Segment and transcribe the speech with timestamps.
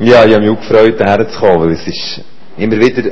[0.00, 2.20] Ja, ich habe mich auch gefreut, hierher zu kommen, weil es ist
[2.56, 3.10] immer wieder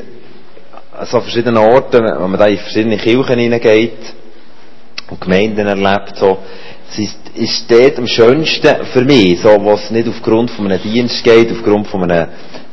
[1.05, 4.15] so verschiedene Orte, wenn man da in verschiedene Kirchen hineingeht
[5.11, 6.39] und Gemeinden erlebt, so,
[6.89, 10.81] es ist, ist dort am schönsten für mich, so, wo es nicht aufgrund von einem
[10.81, 12.29] Dienst geht, aufgrund von einem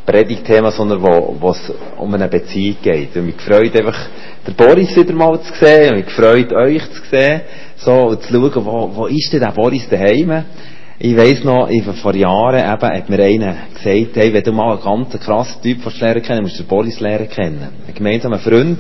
[0.05, 3.16] Predigtthema, sondern wo, es um eine Beziehung geht.
[3.16, 3.98] Und mich gefreut einfach,
[4.45, 7.41] den Boris wieder mal zu sehen, und mich gefreut, euch zu sehen,
[7.77, 10.45] so, und zu schauen, wo, wo ist denn der Boris daheim?
[11.00, 11.70] Ich weiss noch,
[12.02, 15.79] vor Jahren eben, hat mir einer gesagt, hey, wenn du mal einen ganz krassen Typ
[16.00, 17.68] lernen kennen, musst du den Boris lernen kennen.
[17.88, 18.78] Ein gemeinsamer Freund,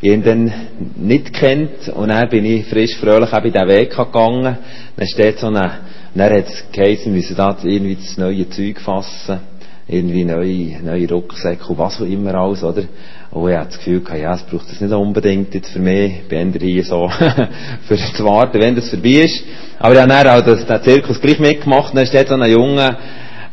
[0.00, 0.52] ich ihn dann
[0.96, 4.58] nicht kennt, und dann bin ich frisch, fröhlich eben in diesen Weg gegangen,
[4.96, 5.70] dann steht so eine,
[6.14, 9.40] dann hat es geheißen, wir müssen da irgendwie das neue Zeug fassen,
[9.88, 12.82] irgendwie neue, neue Rucksäcke und was auch immer alles, oder?
[13.30, 16.20] Und ich hatte das Gefühl gehabt, ja, es braucht das nicht unbedingt jetzt für mich,
[16.22, 17.08] ich bin hier so,
[17.88, 19.42] für zu warten, wenn das vorbei ist.
[19.78, 22.50] Aber ich habe dann auch das, den Zirkus gleich mitgemacht, und dann steht so ein
[22.50, 22.98] junger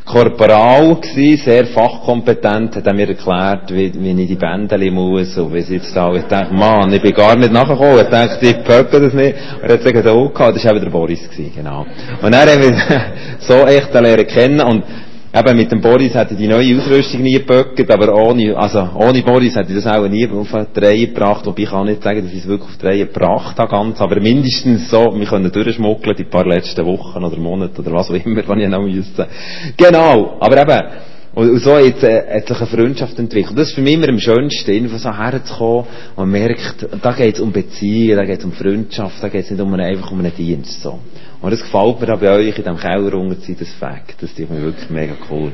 [0.05, 5.59] Korporal gewesen, sehr fachkompetent, hat mir erklärt, wie, wie ich die Bändeli muss, und wie
[5.59, 8.99] es jetzt da, ich dachte, Mann, ich bin gar nicht nachgekommen, ich dachte, ich pöcke
[8.99, 11.85] das nicht, und er hat gesagt, oh, das war eben der Boris gewesen, genau.
[12.21, 12.75] Und dann haben wir
[13.39, 14.83] so echt lernen kennen, und
[15.37, 19.21] Eben mit dem Boris hätte ich die neue Ausrüstung nie geböckert, aber ohne, also ohne
[19.21, 22.23] Boris hätte ich das auch nie auf die Reihe gebracht, wobei ich kann nicht sagen,
[22.23, 25.51] dass ich es wirklich auf die Reihe gebracht habe ganz, aber mindestens so, wir können
[25.51, 29.27] durchschmuggeln die paar letzten Wochen oder Monate oder was auch immer, wenn ich noch müsste.
[29.75, 30.87] Genau, aber eben,
[31.35, 33.57] und so jetzt, äh, hat sich eine Freundschaft entwickelt.
[33.57, 37.35] Das ist für mich immer am schönsten, irgendwo so herzukommen und man merkt, da geht
[37.35, 40.11] es um Beziehungen, da geht es um Freundschaft, da geht es nicht um einen, einfach
[40.11, 40.97] um einen Dienst, so.
[41.41, 44.15] Und das gefällt mir auch bei euch in diesem Keller sein, das Fakt.
[44.21, 45.51] Das ist mir wirklich mega cool.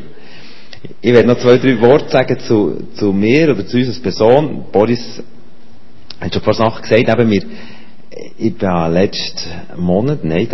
[1.02, 4.66] Ich werde noch zwei, drei Worte sagen zu, zu mir oder zu uns als Person.
[4.72, 5.22] Boris
[6.20, 7.10] hat schon ein paar Sachen gesagt.
[7.10, 7.44] Eben wir,
[8.38, 10.48] ich bin letzten Monat, nein,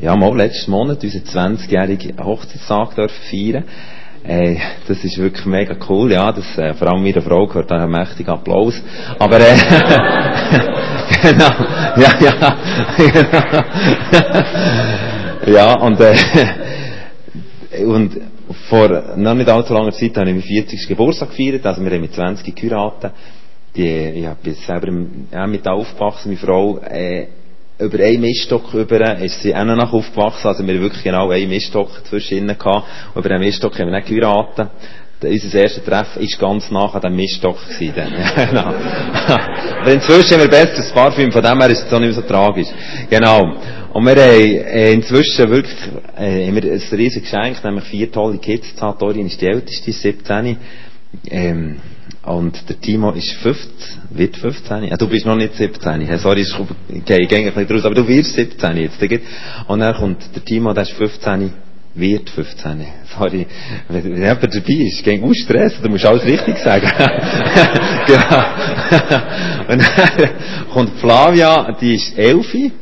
[0.00, 3.64] ja mal letzten Monat, unseren 20-jährigen Hochzeitstag feiern.
[4.26, 4.56] Äh,
[4.88, 7.90] das ist wirklich mega cool, ja, das, äh, vor allem meine Frau gehört da einen
[7.90, 8.80] mächtigen Applaus.
[9.18, 9.54] Aber, äh,
[11.22, 11.50] genau,
[11.96, 12.56] ja, ja,
[12.96, 13.62] genau.
[15.54, 18.18] ja, und, äh, und
[18.70, 20.88] vor noch nicht allzu langer Zeit habe ich meinen 40.
[20.88, 23.12] Geburtstag gefeiert, also wir haben mit 20 geheiratet.
[23.76, 24.88] Die, ich bin selber
[25.32, 27.26] ja, mit aufgewachsen, meine Frau, äh,
[27.78, 31.48] über einen Miststock über ist sie auch noch aufgewachsen, also wir haben wirklich genau einen
[31.48, 32.86] Miststock zwischen ihnen gehabt.
[33.14, 34.68] Und über den Miststock haben wir nicht geheiratet.
[35.22, 37.56] Unser erstes Treffen war ganz nach an dem Miststock.
[37.78, 38.74] Genau.
[39.80, 42.28] Aber inzwischen haben wir besseres Parfüm, von dem her ist es auch nicht mehr so
[42.28, 42.68] tragisch.
[43.08, 43.42] Genau.
[43.92, 45.78] Und wir haben äh, inzwischen wirklich
[46.16, 48.74] äh, haben wir ein riesiges Geschenk, nämlich vier tolle Kids.
[48.76, 50.56] Dorin ist die älteste, 17.
[51.30, 51.76] Ähm,
[52.26, 54.84] und der Timo ist 15, wird 15.
[54.84, 56.18] Ja, du bist noch nicht 17.
[56.18, 58.98] Sorry, ich gehe ein bisschen draus, aber du wirst 17 jetzt.
[59.68, 61.52] Und dann kommt der Timo, der ist 15,
[61.94, 62.86] wird 15.
[63.14, 63.46] Sorry,
[63.88, 66.86] wenn, wenn jemand dabei ist, gegen aus Stress, du musst alles richtig sagen.
[68.06, 68.44] genau.
[69.68, 70.30] Und dann
[70.72, 72.72] kommt Flavia, die ist 11.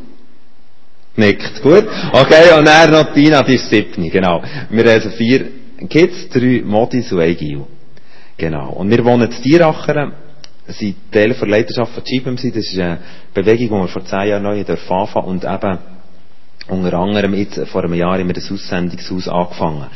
[1.16, 1.84] Nickt, gut.
[2.12, 4.10] Okay, und dann noch Tina, die ist 7.
[4.10, 4.42] Genau.
[4.70, 5.46] Wir haben also vier
[5.90, 7.66] Kids, drei Modis und ein Gil.
[8.36, 8.70] Genau.
[8.70, 10.12] Und wir wohnen in Tierachern,
[10.66, 12.36] sind Teil der Leiterschaft von GBM.
[12.36, 12.98] Das ist eine
[13.34, 15.78] Bewegung, die wir vor zehn Jahren neu anfangen und eben
[16.68, 19.86] unter anderem jetzt, vor einem Jahr, haben wir das Aussendungshaus angefangen.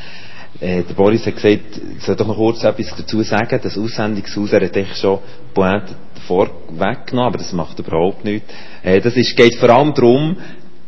[0.61, 3.61] Äh, der Boris hat gesagt, ich soll doch noch kurz etwas dazu sagen.
[3.63, 5.19] Das Aussendungshaus, er hat echt schon
[5.55, 5.95] Pointe
[6.27, 8.53] vorweggenommen, aber das macht überhaupt nichts.
[8.83, 10.37] Äh, das ist, geht vor allem darum,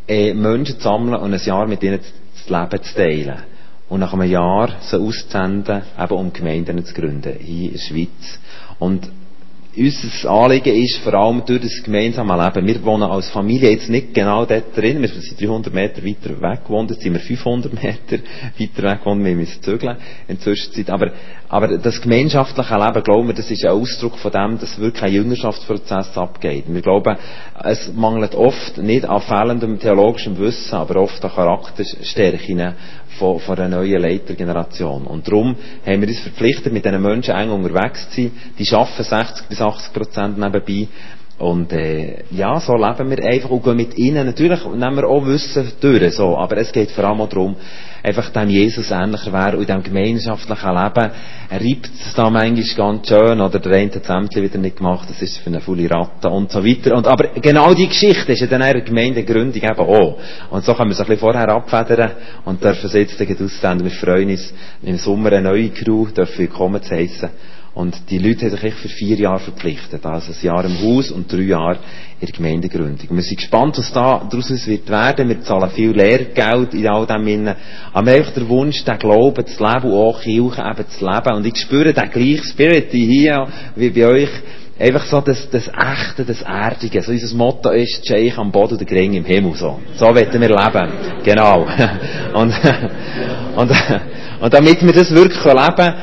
[0.09, 3.43] äh, Menschen zu sammeln und ein Jahr mit ihnen das Leben zu teilen
[3.89, 8.39] und nach einem Jahr so auszusenden, eben um Gemeinden zu gründen, hier in der Schweiz.
[8.79, 9.11] Und
[9.79, 12.67] unser Anliegen ist vor allem durch das gemeinsame Leben.
[12.67, 15.01] Wir wohnen als Familie jetzt nicht genau dort drin.
[15.01, 16.91] Wir sind 300 Meter weiter weg gewohnt.
[16.91, 18.25] Jetzt sind wir 500 Meter
[18.59, 19.25] weiter weg gewohnt.
[19.25, 20.91] Wir müssen zügeln in Zwischenzeit.
[20.91, 21.13] Aber,
[21.49, 25.13] aber das gemeinschaftliche Leben, glauben wir, das ist ein Ausdruck von dem, dass wirklich ein
[25.13, 26.65] Jüngerschaftsprozess abgeht.
[26.67, 27.17] Wir glauben,
[27.63, 32.75] es mangelt oft nicht an fehlendem theologischem Wissen, aber oft an Charakterstärken
[33.19, 35.07] von, von einer neuen Leitergeneration.
[35.07, 35.57] Und darum
[35.87, 38.33] haben wir uns verpflichtet, mit diesen Menschen eng unterwegs zu sein.
[38.59, 40.89] Die schaffen 60 bis 80 Prozent nebenbei.
[41.39, 44.27] Und äh, ja, so leben wir einfach und gehen mit ihnen.
[44.27, 47.55] Natürlich nehmen wir auch Wissen durch, so, aber es geht vor allem auch darum,
[48.03, 51.11] einfach dem Jesus ähnlicher wäre und in diesem gemeinschaftlichen Leben
[51.51, 55.39] reibt es da manchmal ganz schön oder der eine hat wieder nicht gemacht, das ist
[55.39, 56.97] für eine volle Ratte und so weiter.
[56.97, 60.19] Und, aber genau die Geschichte ist ja dann in der Gemeindegründung eben auch.
[60.51, 62.13] Und so können wir es ein bisschen vorher abfedern
[62.47, 63.85] und dürfen es jetzt aussenden.
[63.85, 64.53] Wir freuen uns,
[64.83, 67.31] im Sommer eine neue Crew dürfen willkommen zu heissen.
[67.79, 70.05] Und die Leute haben sich echt für vier Jahre verpflichtet.
[70.05, 71.79] Also ein Jahr im Haus und drei Jahre
[72.19, 73.07] in der Gemeindegründung.
[73.09, 75.29] Wir sind gespannt, was da daraus wird werden.
[75.29, 77.55] Wir zahlen viel Lehrgeld in all dem Innen.
[77.93, 81.37] Aber einfach den Wunsch, den Glauben zu leben und auch Kirche eben zu leben.
[81.37, 83.47] Und ich spüre den gleichen Spirit hier,
[83.77, 84.31] wie bei euch.
[84.81, 87.01] Einfach so das, das Echte, das Erdige.
[87.03, 89.55] So unser Motto ist, Scheich am Boden, der Gring im Himmel.
[89.55, 90.93] So, so wollen wir leben.
[91.23, 91.65] Genau.
[92.35, 92.53] Und,
[93.57, 93.71] und,
[94.41, 95.95] und damit wir das wirklich leben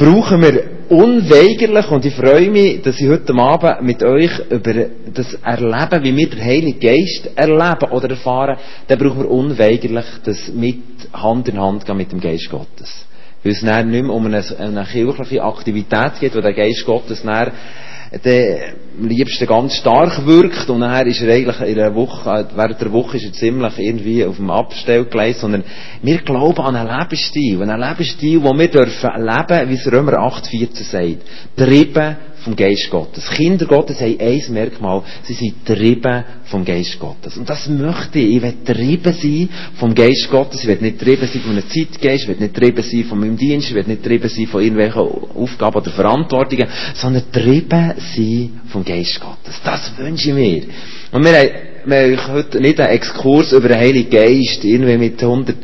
[0.00, 4.72] brauchen wir unweigerlich, und ich freue mich, dass ich heute Abend mit euch über
[5.12, 8.56] das erleben, wie wir den Heiligen Geist erleben oder erfahren,
[8.88, 10.82] dann brauchen wir unweigerlich das mit
[11.12, 13.06] Hand in Hand gehen mit dem Geist Gottes.
[13.44, 17.22] Weil es dann nicht mehr um eine, eine kirchliche Aktivität geht, wo der Geist Gottes
[17.22, 17.52] dann
[18.12, 22.92] am liebsten ganz stark wirkt und nachher ist er eigentlich in der Woche, während der
[22.92, 25.62] Woche ist er ziemlich irgendwie auf dem Abstellgleis, sondern
[26.02, 30.14] wir glauben an einen Lebensstil, an einen Lebensstil, wo wir dürfen leben, wie es Römer
[30.14, 31.22] 8,14 sagt.
[31.56, 33.28] Trieben vom Geist Gottes.
[33.30, 37.36] Kinder Gottes haben ein Merkmal, sie sind trieben vom Geist Gottes.
[37.36, 38.36] Und das möchte ich.
[38.36, 40.62] Ich will trieben sein vom Geist Gottes.
[40.62, 43.36] Ich will nicht trieben sein von einem Zeitgeist, ich will nicht trieben sein von meinem
[43.36, 48.84] Dienst, ich will nicht trieben sein von irgendwelchen Aufgaben oder Verantwortungen, sondern trieben sein vom
[48.84, 49.60] Geist Gottes.
[49.64, 50.62] Das wünsche ich mir.
[51.12, 51.50] Und wir haben,
[51.86, 55.56] wir haben heute nicht einen Exkurs über den Heiligen Geist, irgendwie mit 100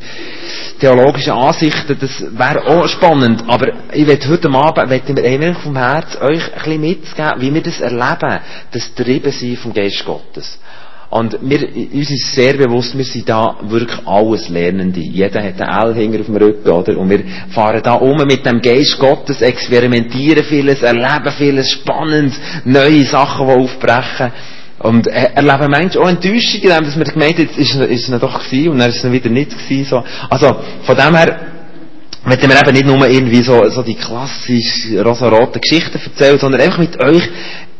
[0.80, 5.76] theologischen Ansichten, das wäre auch spannend, aber ich will heute Abend, möchte mir einfach vom
[5.76, 8.40] Herz euch ein bisschen mitzugeben, wie wir das erleben,
[8.72, 10.58] das Treiben sein vom Geist Gottes.
[11.08, 14.98] Und wir, uns ist sehr bewusst, wir sind da wirklich alles Lernende.
[15.00, 16.98] Jeder hat einen L-Hänger auf dem Rücken, oder?
[16.98, 17.20] Und wir
[17.50, 22.34] fahren da um mit dem Geist Gottes, experimentieren vieles, erleben vieles, spannend,
[22.64, 24.32] neue Sachen, die aufbrechen.
[24.78, 28.20] Und äh, erleben manchmal auch Enttäuschung in dem, dass man gemeint hat, ist, ist es
[28.20, 29.88] doch gewesen und dann ist es wieder nicht gewesen.
[29.88, 30.04] So.
[30.28, 31.40] Also, von dem her,
[32.24, 36.78] möchten wir eben nicht nur irgendwie so, so die klassische rosa-rote Geschichten erzählen, sondern einfach
[36.78, 37.22] mit euch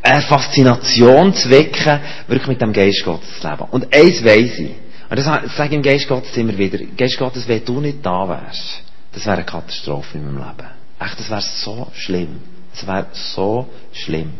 [0.02, 3.64] eine Faszination zu wecken, wirklich mit dem Geist Gottes zu leben.
[3.70, 4.70] Und eins weiss ich,
[5.08, 8.28] und das sage ich im Geist Gottes immer wieder, Geist Gottes, wenn du nicht da
[8.28, 8.82] wärst,
[9.12, 10.69] das wäre eine Katastrophe in meinem Leben.
[11.00, 12.40] Echt, das wäre so schlimm.
[12.72, 14.32] Das wäre so schlimm.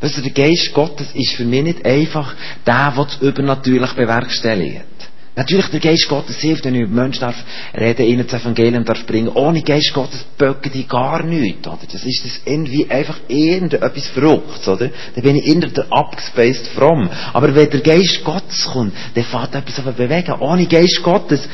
[0.00, 2.34] Weißt du, der Geist Gottes ist für mich nicht einfach
[2.66, 4.84] der, der das übernatürlich bewerkstelligt.
[5.34, 7.36] Natürlich, der Geist Gottes hilft, wenn ich über Menschen darf
[7.74, 9.28] reden, ihnen das Evangelium darf bringen.
[9.28, 11.78] Ohne Geist Gottes böcken die gar nichts, oder?
[11.90, 14.90] Das ist das irgendwie einfach irgendetwas Verrücktes, oder?
[15.14, 17.08] Dann bin ich der abgespaced fromm.
[17.32, 20.34] Aber wenn der Geist Gottes kommt, dann fährt etwas auf bewegen.
[20.38, 21.48] Ohne Geist Gottes,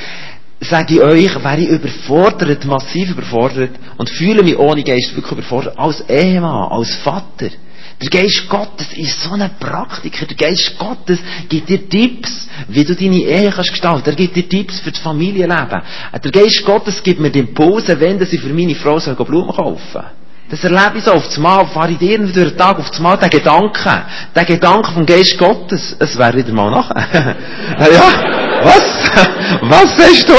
[0.60, 5.78] sage ich euch, wäre ich überfordert, massiv überfordert und fühle mich ohne Geist wirklich überfordert,
[5.78, 7.50] als Ehemann, als Vater.
[8.00, 10.24] Der Geist Gottes ist so ein Praktiker.
[10.26, 11.18] Der Geist Gottes
[11.48, 14.08] gibt dir Tipps, wie du deine Ehe kannst gestalten.
[14.08, 15.82] Er gibt dir Tipps für das Familienleben.
[16.12, 20.04] Der Geist Gottes gibt mir den Impulse, wenn ich für meine Frau soll Blumen kaufen.
[20.50, 23.28] Das erlebe ich so auf Mal, fahre ich dir durch den Tag auf Mal, der
[23.28, 24.02] Gedanke,
[24.34, 27.36] der Gedanke vom Geist Gottes, es wäre wieder mal nachher.
[27.80, 28.37] ja.
[28.64, 28.98] Was?
[29.62, 30.34] Was sagst du?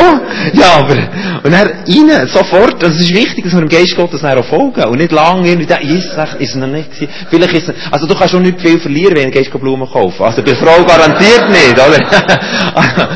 [0.54, 0.96] Ja, aber,
[1.44, 4.84] und er rein, sofort, das ist wichtig, dass wir dem Geist Gottes auch folgen.
[4.86, 7.12] Und nicht lange irgendwie, ist es, ist noch nicht gewesen.
[7.30, 10.24] Vielleicht ist es, also du kannst schon nicht viel verlieren, wenn du Geist Blumen kaufen.
[10.24, 13.10] Also bei Frau garantiert nicht, oder?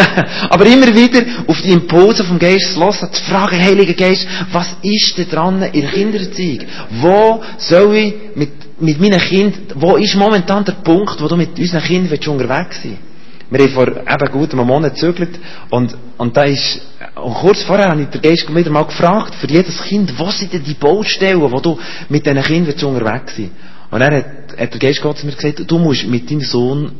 [0.50, 5.18] aber immer wieder auf die Impulse vom Geist los, zu fragen, Heiliger Geist, was ist
[5.18, 6.66] denn dran in der Kindererziehung?
[7.00, 11.58] Wo soll ich mit, mit meinen Kindern, wo ist momentan der Punkt, wo du mit
[11.58, 13.09] unseren Kindern unterwegs sein willst?
[13.50, 15.38] Wir haben vor eben gut einem Monat gezögert
[15.70, 16.80] und, und da ist,
[17.16, 20.52] und kurz vorher habe ich den Geist wieder mal gefragt, für jedes Kind, wo sind
[20.52, 21.78] denn die Baustellen, wo du
[22.08, 23.50] mit diesen Kindern unterwegs sein
[23.90, 24.24] Und dann hat,
[24.56, 26.92] hat der Geist Gottes mir gesagt, du musst mit deinem Sohn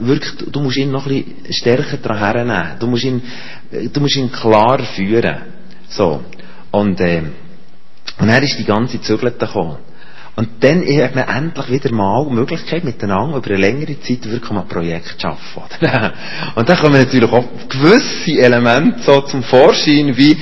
[0.00, 2.78] wirklich, du musst ihn noch ein bisschen stärker dran hernehmen.
[2.80, 3.22] Du musst ihn,
[3.92, 5.36] du musst ihn klar führen.
[5.88, 6.22] So.
[6.70, 7.22] Und, äh,
[8.18, 9.76] und er ist die ganze Zügelte gekommen.
[10.34, 14.50] Und dann hat man endlich wieder mal die Möglichkeit, miteinander über eine längere Zeit wirklich
[14.50, 15.62] mal ein Projekt zu schaffen.
[16.54, 20.38] Und dann kommen natürlich auch gewisse Elemente so zum Vorschein, wie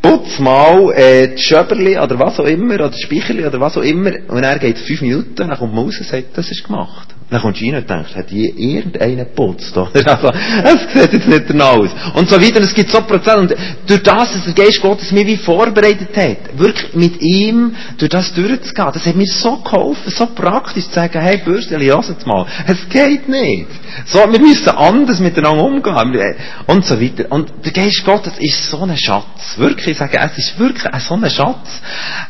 [0.00, 3.82] putz mal äh, die Schöberli oder was auch immer, oder die Speicherli oder was auch
[3.82, 7.14] immer, und er geht fünf Minuten, dann kommt man raus und sagt, das ist gemacht.
[7.30, 9.90] Dann kommst du rein und denkst, hat hier irgendeiner geputzt, oder?
[10.64, 11.90] Also, es sieht jetzt nicht danach aus.
[12.14, 13.38] Und so weiter, es gibt so Prozent.
[13.38, 13.54] Und
[13.86, 18.32] durch das, dass der Geist Gottes mich wie vorbereitet hat, wirklich mit ihm durch das
[18.34, 22.46] durchzugehen, das hat mir so geholfen, so praktisch zu sagen, hey, Bürsteli, lass jetzt mal.
[22.66, 23.68] Es geht nicht.
[24.06, 26.36] So, wir müssen anders miteinander umgehen.
[26.66, 27.24] Und so weiter.
[27.30, 29.56] Und der Geist Gottes ist so ein Schatz.
[29.56, 31.80] Wirklich, ich sage, es ist wirklich so ein Schatz.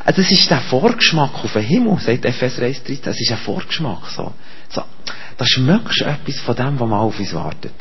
[0.06, 3.08] Das ist der Vorgeschmack auf den Himmel, sagt Epheser 1,13.
[3.08, 4.32] Es ist ein Vorgeschmack, so.
[4.74, 4.82] So,
[5.36, 7.74] da schmeckst du etwas von dem, was mal auf uns wartet.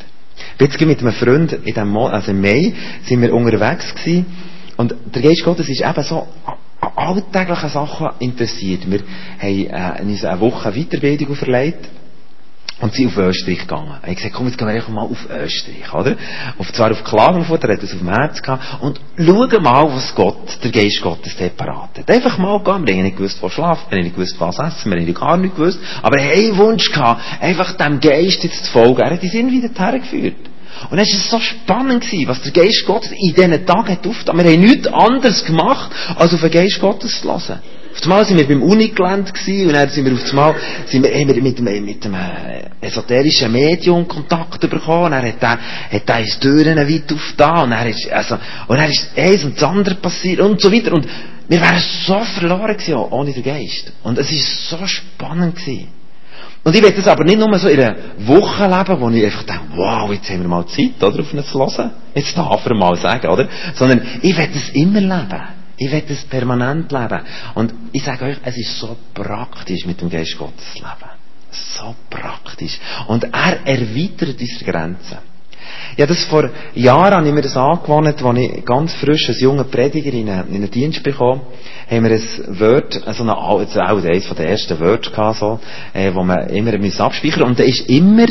[0.58, 2.72] Jetzt mit einem Freund in dem Mo also im Mai
[3.04, 4.26] sind wir unterwegs gewesen
[4.76, 6.26] und der Geist Gottes ist eben so
[6.96, 8.88] alltäglichen Sachen interessiert.
[8.90, 9.00] Wir
[9.38, 11.88] haben äh, uns eine Woche Weiterbildung auferlegt
[12.80, 13.94] und sind auf Österreich gegangen.
[14.06, 16.16] Ich gesagt, komm, jetzt gehen wir einfach mal auf Österreich, oder?
[16.58, 20.14] Auf, zwar auf Klagenfurt, er hat es auf dem Herz gehabt, und schauen mal, was
[20.14, 22.10] Gott, der Geist Gottes separat hat.
[22.10, 24.90] Einfach mal gehen, wir haben nicht gewusst, wo schlafen, wir haben nicht gewusst, was essen,
[24.90, 28.72] wir haben gar nicht gewusst, aber er einen Wunsch gehabt, einfach dem Geist jetzt zu
[28.72, 29.00] folgen.
[29.00, 30.36] Er hat uns irgendwie dorthin geführt.
[30.90, 34.06] Und dann war es so spannend, gewesen, was der Geist Gottes in diesen Tagen hat
[34.06, 34.36] aufgetan.
[34.36, 37.60] Wir haben nichts anderes gemacht, als auf den Geist Gottes zu hören.
[37.94, 40.54] Auf einmal sind wir beim Unigelände gewesen, und dann sind wir auf einmal,
[40.86, 45.26] sind wir, haben wir mit dem, mit dem äh, esoterischen Medium Kontakt bekommen, und dann
[45.26, 45.58] hat er,
[45.92, 48.36] hat er uns Türen weit aufgetan, und dann ist, also,
[48.66, 51.06] und dann ist eins und das andere passiert, und so weiter, und
[51.48, 53.92] wir wären so verloren gewesen, ohne den Geist.
[54.02, 55.88] Und es ist so spannend gewesen.
[56.64, 59.42] Und ich will das aber nicht nur so in einer Woche leben, wo ich einfach
[59.42, 61.90] denke, wow, jetzt haben wir mal Zeit, oder, auf ihn zu hören.
[62.14, 63.48] Jetzt darf er mal sagen, oder?
[63.74, 65.42] Sondern ich will das immer leben.
[65.76, 67.20] Ich will das permanent leben.
[67.54, 71.10] Und ich sage euch, es ist so praktisch, mit dem Geist Gottes zu leben.
[71.50, 72.78] So praktisch.
[73.08, 75.33] Und er erweitert unsere Grenzen.
[75.96, 79.64] Ja, das vor Jahren habe ich mir das angewandt, als ich ganz frisch als junger
[79.64, 81.40] Prediger in einen, in einen Dienst bekam,
[81.88, 85.60] haben wir ein Word, so eine, also auch eines den ersten Wörter gehabt, so,
[85.92, 88.26] äh, wo man immer abspeichern Und da ist immer,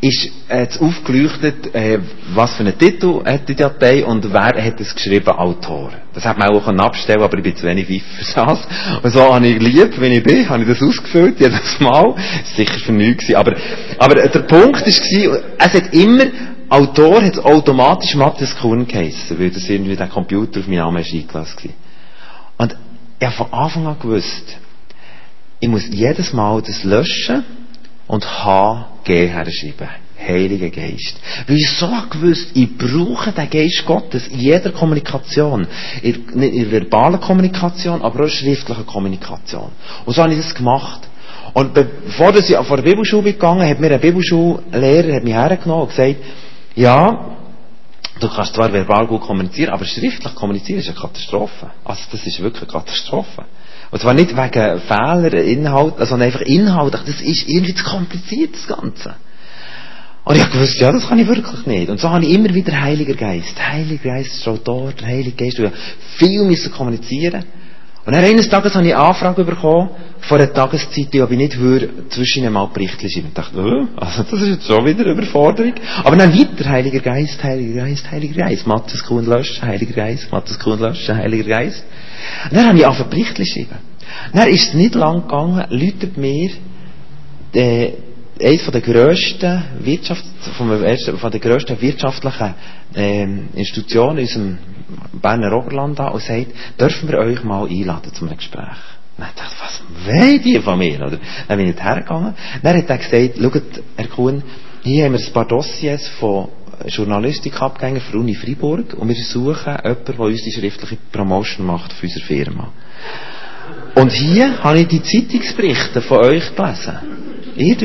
[0.00, 1.98] ist, äh, aufgeleuchtet, äh,
[2.34, 5.90] was für einen Titel hat die Datei und wer hat es geschrieben, Autor.
[6.14, 8.66] Das hat man auch abstellen aber ich bin zu wenig wiff für das.
[9.02, 12.14] Und so habe ich lieb, wenn ich bin, habe ich das ausgefüllt, jedes Mal.
[12.56, 13.54] Sicher für nichts aber,
[13.98, 16.26] aber der Punkt war, es hat immer
[16.70, 21.56] Autor hat automatisch Matthias Kuhn geheissen, weil das irgendwie der Computer auf meinen Namen eingelassen
[21.64, 22.66] war.
[22.66, 22.76] Und
[23.18, 24.56] ich habe von Anfang an gewusst,
[25.60, 27.44] ich muss jedes Mal das löschen
[28.06, 29.88] und HG herschreiben.
[30.20, 31.16] Heiliger Geist.
[31.46, 35.66] Weil ich so gewusst, ich brauche den Geist Gottes in jeder Kommunikation.
[36.02, 39.70] In, in verbalen Kommunikation, aber auch in schriftlicher Kommunikation.
[40.04, 41.08] Und so habe ich das gemacht.
[41.54, 45.88] Und bevor ich vor der Bibelschule gegangen hat mir ein Bibelschullehrer hat mich hergenommen und
[45.90, 46.16] gesagt,
[46.78, 47.36] ja,
[48.20, 51.70] du kannst zwar verbal gut kommunizieren, aber schriftlich kommunizieren ist eine Katastrophe.
[51.84, 53.44] Also das ist wirklich eine Katastrophe.
[53.90, 57.02] Und zwar nicht wegen Fehler, Inhalt, sondern einfach inhaltlich.
[57.04, 59.16] Das ist irgendwie zu kompliziert, das Ganze.
[60.24, 61.88] Und ich gewusst, ja, das kann ich wirklich nicht.
[61.88, 63.56] Und so habe ich immer wieder Heiliger Geist.
[63.58, 65.58] Heiliger Geist ist auch dort, Heiliger Geist.
[65.58, 65.72] Wir
[66.16, 67.44] viel müssen kommunizieren.
[68.08, 71.58] Und dann eines Tages habe ich eine Anfrage bekommen, vor einer Tageszeit, ob ich nicht
[71.58, 73.26] würde, zwischen ihnen mal Berichte schreiben.
[73.28, 75.74] Ich dachte, oh, also das ist jetzt schon wieder eine Überforderung.
[76.02, 80.58] Aber dann weiter, Heiliger Geist, Heiliger Geist, Heiliger Geist, Matthias Kuhn löschen, Heiliger Geist, Matthias
[80.58, 81.84] Kuhn löschen, Heiliger Geist.
[82.44, 83.76] Und dann habe ich angefangen Berichte schreiben.
[84.32, 86.50] Dann ist es nicht lang gegangen, läutet mir,
[87.52, 87.90] der,
[88.40, 90.24] eines von der grössten Wirtschaft,
[90.56, 92.54] von der grössten wirtschaftlichen
[92.94, 94.58] ähm, Institutionen in unserem
[95.12, 96.48] Berner Oberland an und sagt,
[96.80, 98.78] dürfen wir euch mal einladen zum Gespräch?
[99.16, 101.00] Dann dachte was wollen die von mir?
[101.00, 101.18] Oder?
[101.48, 102.34] Dann bin ich hergegangen.
[102.62, 104.42] Dann hat er gesagt, schaut, Herr Kuhn,
[104.82, 106.48] hier haben wir ein paar Dossiers von
[106.86, 112.06] Journalistikabgängern für Uni Freiburg und wir suchen jemanden, der uns die schriftliche Promotion macht für
[112.06, 112.68] unsere Firma.
[113.96, 116.98] Und hier habe ich die Zeitungsberichte von euch gelesen.
[117.56, 117.76] Ihr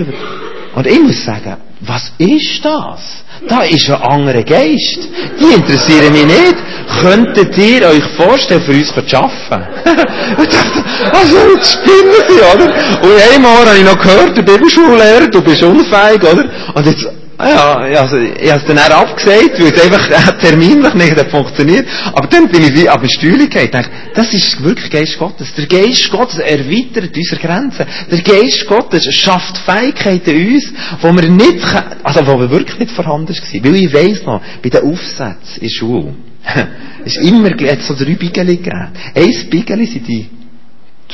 [0.75, 3.23] und ich muss sagen, was ist das?
[3.47, 4.99] Da ist ein anderer Geist.
[5.39, 6.55] Die interessieren mich nicht.
[7.01, 9.67] Könntet ihr euch vorstellen, für uns zu arbeiten?
[11.13, 12.65] also, jetzt spinnen sie, oder?
[13.01, 16.45] Und einmal habe ich noch gehört, der Bibelschullehrer, du bist unfähig, oder?
[16.73, 20.93] Und jetzt, Ah ja, also, ich habe es dann auch abgesagt, weil es einfach terminlich
[20.93, 21.87] nicht funktioniert.
[22.13, 25.53] Aber dann bin ich ab der Stühle gegangen dachte, das ist wirklich Geist Gottes.
[25.55, 27.85] Der Geist Gottes erweitert unsere Grenzen.
[28.11, 31.59] Der Geist Gottes schafft Fähigkeiten in uns, wo wir nicht,
[32.03, 33.63] also wo wir wirklich nicht vorhanden waren.
[33.63, 36.13] Weil ich weiss noch, bei den Aufsätzen in Schule,
[37.05, 38.89] ist immer, hat so drei Biegeli gegeben.
[39.15, 40.29] Eins Biegeli sind die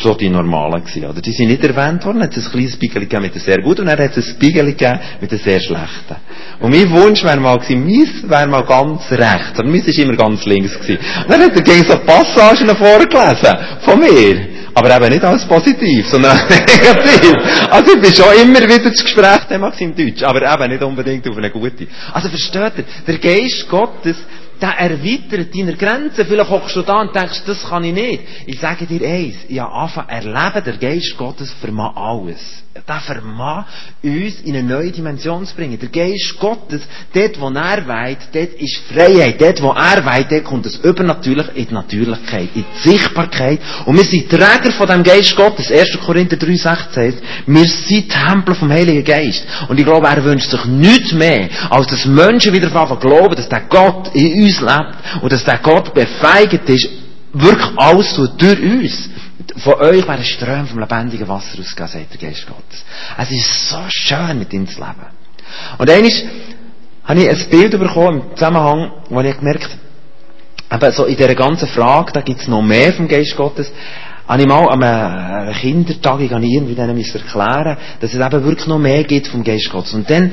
[0.02, 1.22] so die normalen gewesen, oder?
[1.22, 3.82] Die sind nicht erwähnt worden, es hat ein kleines Spiegel gegeben mit einem sehr guten
[3.82, 6.16] und dann hat es ein Spiegel gegeben mit einem sehr schlechten.
[6.60, 10.16] Und mein Wunsch wäre mal gewesen, meins wäre mal ganz rechts, aber meins ist immer
[10.16, 11.00] ganz links gewesen.
[11.24, 14.60] Und dann hat er gegen so Passagen vorgelesen, von mir.
[14.74, 17.36] Aber eben nicht als positiv, sondern negativ.
[17.70, 19.40] Also ich bin schon immer wieder das Gespräch
[19.80, 21.88] im Deutsch, aber eben nicht unbedingt auf eine gute.
[22.14, 24.16] Also versteht ihr, der Geist Gottes,
[24.62, 26.26] der erweitert deine Grenzen.
[26.26, 28.24] Vielleicht hockst du da und denkst, das kann ich nicht.
[28.46, 33.66] Ich sage dir eins, ich habe angefangen, erleben, der Geist Gottes vermag alles der vermag
[34.04, 35.80] uns in eine neue Dimension zu bringen.
[35.80, 36.82] Der Geist Gottes,
[37.14, 39.42] dort wo er weiht, dort ist Freiheit.
[39.42, 43.60] Dort wo er weiht, dort kommt das Übernatürliche in die Natürlichkeit, in die Sichtbarkeit.
[43.86, 45.72] Und wir sind Träger von dem Geist Gottes.
[45.72, 46.00] 1.
[46.06, 49.46] Korinther 3,16 heißt, wir sind Tempel vom Heiligen Geist.
[49.68, 53.62] Und ich glaube, er wünscht sich nichts mehr, als dass Menschen wieder glauben, dass der
[53.70, 56.90] Gott in uns lebt und dass der Gott befeigt ist,
[57.34, 59.10] wirklich alles durch uns.
[59.58, 62.86] Von euch werden Ströme vom lebendigen Wasser ausgehen, sagt der Geist Gottes.
[63.18, 65.08] Es ist so schön, mit ihm zu leben.
[65.78, 66.24] Und eines
[67.04, 69.78] habe ich ein Bild bekommen im Zusammenhang, wo ich gemerkt
[70.70, 73.72] aber so in dieser ganzen Frage, da gibt es noch mehr vom Geist Gottes,
[74.28, 79.04] habe ich mal an einer Kindertagung irgendwie denen erklären dass es eben wirklich noch mehr
[79.04, 79.94] gibt vom Geist Gottes.
[79.96, 80.32] Und dann,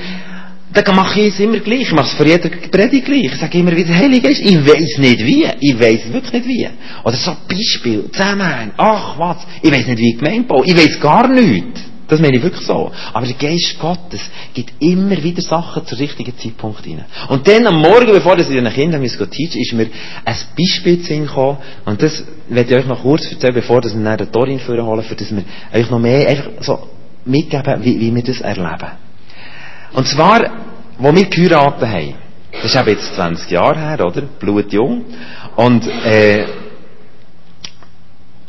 [0.72, 1.82] dann mache ich es immer gleich.
[1.82, 3.24] Ich mache es vor jeder Predigt gleich.
[3.24, 5.46] Ich sage immer wieder, Heilige Geist, ich weiß nicht wie.
[5.60, 6.68] Ich weiß wirklich nicht wie.
[7.04, 10.64] Oder so Beispiel, Zusammenhang, ach was, ich weiß nicht wie gemeint baue.
[10.66, 11.82] Ich weiß gar nichts.
[12.08, 12.92] Das meine ich wirklich so.
[13.12, 14.20] Aber der Geist Gottes
[14.54, 17.04] gibt immer wieder Sachen zum richtigen Zeitpunkt rein.
[17.28, 19.88] Und dann am Morgen, bevor ich den Kindern teachen ist mir
[20.24, 21.58] ein Beispiel zu gekommen.
[21.84, 25.16] Und das werde ich euch noch kurz erzählen, bevor wir dann den Torin holen, für
[25.16, 26.78] das wir euch noch mehr einfach so
[27.24, 29.05] mitgeben, wie, wie wir das erleben.
[29.92, 30.40] Und zwar,
[30.98, 32.14] wo wir geheiratet haben.
[32.52, 34.22] Das ist eben jetzt 20 Jahre her, oder?
[34.22, 35.04] Blutjung.
[35.56, 36.46] Und, äh,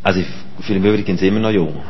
[0.01, 0.27] also ich
[0.65, 1.75] fühle mich übrigens immer noch jung.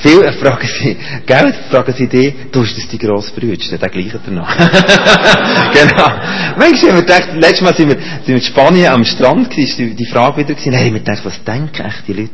[0.00, 4.20] Viele fragen sie, gell, fragen sie dich, du hast das die grosse Brüder, der gleiche
[4.24, 4.56] er noch.
[4.56, 6.08] genau.
[6.56, 9.76] Manchmal haben wir gedacht, letztes Mal sind wir, sind wir in Spanien am Strand gewesen,
[9.76, 12.30] die, die Frage wieder gewesen, hey, wir gedacht, was denken echt die Leute?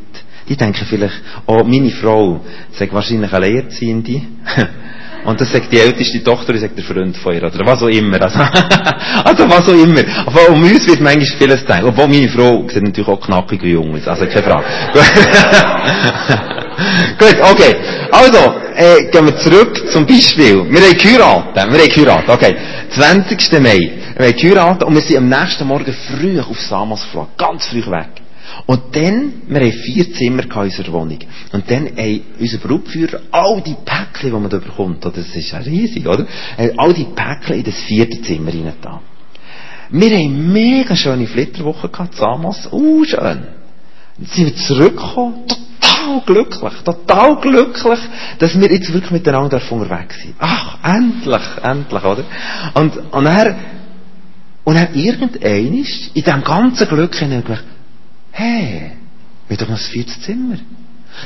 [0.47, 2.41] Die denken vielleicht, oh, meine Frau,
[2.71, 4.21] sagt wahrscheinlich eine Lehrziehende.
[5.25, 7.87] Und das sagt die älteste Tochter, die sagt der Freund von ihr, oder was auch
[7.87, 8.21] immer.
[8.21, 8.39] Also,
[9.23, 10.03] also was auch immer.
[10.25, 11.85] Aber um uns wird manchmal vieles denken.
[11.87, 14.07] Obwohl meine Frau sieht natürlich auch knackig und jung aus.
[14.07, 14.65] Also keine Frage.
[17.17, 17.75] Gut, okay.
[18.11, 20.63] Also, äh, gehen wir zurück zum Beispiel.
[20.69, 21.55] Wir haben geheiratet.
[21.55, 22.29] Wir haben geheiratet.
[22.29, 22.55] Okay.
[22.91, 23.51] 20.
[23.59, 23.79] Mai.
[24.17, 27.31] Wir haben geheiratet und wir sind am nächsten Morgen früh auf Samos geflogen.
[27.37, 28.24] Ganz früh weg.
[28.65, 31.19] Und dann, wir haben vier Zimmer in unserer Wohnung.
[31.51, 35.17] Und dann haben unser Brutführer all die Päckchen, die man da bekommt, oder?
[35.17, 36.25] das ist ja riesig, oder?
[36.77, 39.01] All die Päckchen in das vierte Zimmer rein da.
[39.89, 42.67] Wir haben mega schöne Flitterwoche gehabt, Samos.
[42.71, 43.19] Uh, schön.
[44.17, 47.99] Dann sind wir zurückgekommen, total glücklich, total glücklich,
[48.39, 50.35] dass wir jetzt wirklich miteinander unterwegs sind.
[50.39, 52.23] Ach, endlich, endlich, oder?
[52.73, 53.55] Und, und er,
[54.63, 55.83] und er irgendein in
[56.15, 57.43] diesem ganzen Glück, in
[58.35, 58.91] hey,
[59.47, 60.57] wir haben doch noch das vierte Zimmer.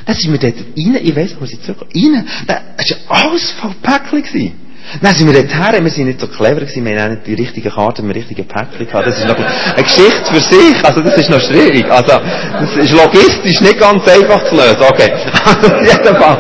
[0.06, 2.28] Dann sind wir dort rein, ich weiss, wo sie zurück, rein.
[2.46, 2.62] Das
[3.08, 4.54] war alles voll Päckchen.
[5.02, 7.36] Dann sind wir dort her, wir sind nicht so clever gewesen, wir haben nicht die
[7.36, 9.08] richtige Karte, wir richtige Päckchen gehabt.
[9.08, 11.86] Das ist noch eine Geschichte für sich, also das ist noch schwierig.
[11.90, 12.20] Also,
[12.60, 15.12] das ist logistisch nicht ganz einfach zu lösen, okay.
[15.46, 16.38] Auf jeden Fall.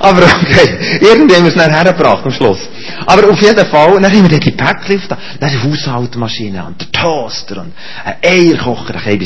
[0.00, 2.60] Aber okay, irgendwie haben wir es dann hergebracht am Schluss.
[3.06, 6.80] Aber auf jeden Fall, dann haben wir die Päckchen auf da, dann die Haushaltmaschine und
[6.80, 7.72] der Toaster und
[8.04, 9.24] ein Eierkocher, okay, heute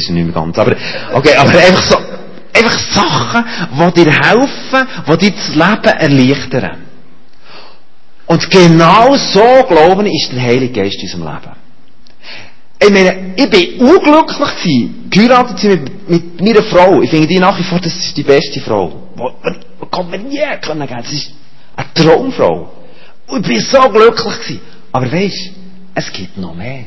[0.00, 0.76] ist er nicht mehr ganz, aber,
[1.12, 1.96] okay, aber einfach so,
[2.54, 6.82] einfach Sachen, die dir helfen, die dir das Leben erleichtern.
[8.26, 11.62] Und genau so, glaube ich, ist der Heilige Geist in unserem Leben.
[12.84, 17.00] Ich meine, ich bin unglücklich gewesen, geheiratet zu mit, mit meiner Frau.
[17.02, 18.92] Ich finde die nach wie vor, das ist die beste Frau.
[19.14, 21.02] Wo kommt man nie können geben?
[21.02, 21.30] Das ist
[21.76, 22.72] eine Traumfrau.
[23.28, 24.60] Und ich bin so glücklich gewesen.
[24.90, 25.50] Aber weisst,
[25.94, 26.86] es gibt noch mehr.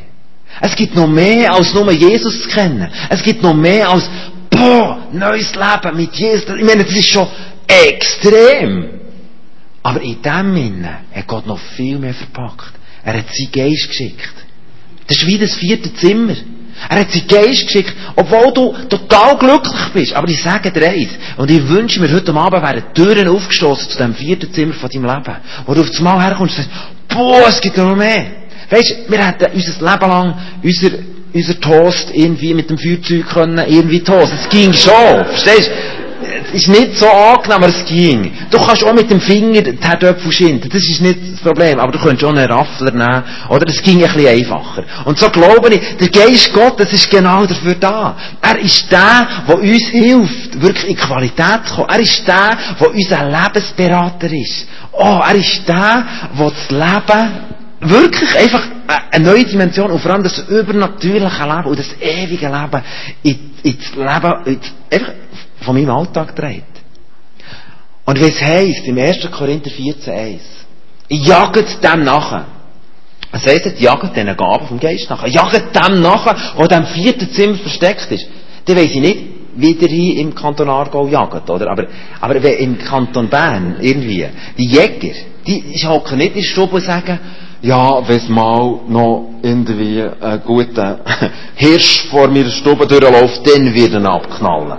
[0.61, 2.89] Es gibt noch mehr, als nur Jesus zu kennen.
[3.09, 4.09] Es gibt noch mehr, als,
[4.55, 6.45] boah, neues Leben mit Jesus.
[6.57, 7.27] Ich meine, das ist schon
[7.67, 8.89] extrem.
[9.83, 12.73] Aber in dem Sinne hat Gott noch viel mehr verpackt.
[13.03, 14.33] Er hat seinen Geist geschickt.
[15.07, 16.35] Das ist wie das vierte Zimmer.
[16.89, 20.13] Er hat seinen Geist geschickt, obwohl du total glücklich bist.
[20.13, 23.97] Aber ich sage dir eins, und ich wünsche mir, heute Abend wären Türen aufgestoßen zu
[23.97, 25.35] dem vierten Zimmer von deinem Leben.
[25.65, 28.25] Wo du auf das Mal herkommst und sagst, boah, es gibt noch mehr.
[28.69, 30.89] Du, wir hätten unser Leben lang unser,
[31.35, 34.31] unser Toast irgendwie mit dem Feuerzeug können, irgendwie toast.
[34.33, 35.95] Es ging schon, verstehst du?
[36.53, 38.31] es ist nicht so angenehm, aber es ging.
[38.49, 41.91] Du kannst auch mit dem Finger den Herdöpfel schinden, das ist nicht das Problem, aber
[41.91, 43.65] du könntest auch einen Raffler nehmen, oder?
[43.65, 44.83] Das ging ein bisschen einfacher.
[45.05, 48.15] Und so glaube ich, der Geist Gottes ist genau dafür da.
[48.41, 51.89] Er ist der, der uns hilft, wirklich in Qualität zu kommen.
[51.89, 54.67] Er ist der, der unser Lebensberater ist.
[54.93, 56.05] Oh, er ist der,
[56.37, 58.63] der das Leben wirklich einfach
[59.11, 62.83] eine neue Dimension und vor allem das übernatürliche Leben und das ewige Leben
[63.63, 64.59] ins Leben, in,
[64.91, 65.13] einfach
[65.61, 66.63] von meinem Alltag dreht.
[68.05, 69.29] Und wie es heisst, im 1.
[69.31, 70.39] Korinther 14,1,
[71.09, 72.45] jaget dem nachher.
[73.31, 75.27] Es heisst, jaget diesen Gaben vom Geist nachher.
[75.27, 78.27] Jaget dem nachher, der dem vierten Zimmer versteckt ist.
[78.65, 79.17] Dann weiss ich nicht,
[79.55, 81.71] wie der hier im Kanton Aargau jagt, oder?
[81.71, 81.87] Aber,
[82.19, 85.15] aber wenn im Kanton Bern irgendwie, die Jäger,
[85.47, 87.19] die hocken nicht in der Stube sagen,
[87.65, 90.95] ja, wenn mal noch irgendwie einen guten
[91.55, 94.77] Hirsch vor mir Stube durchläuft, dann wird er abknallen.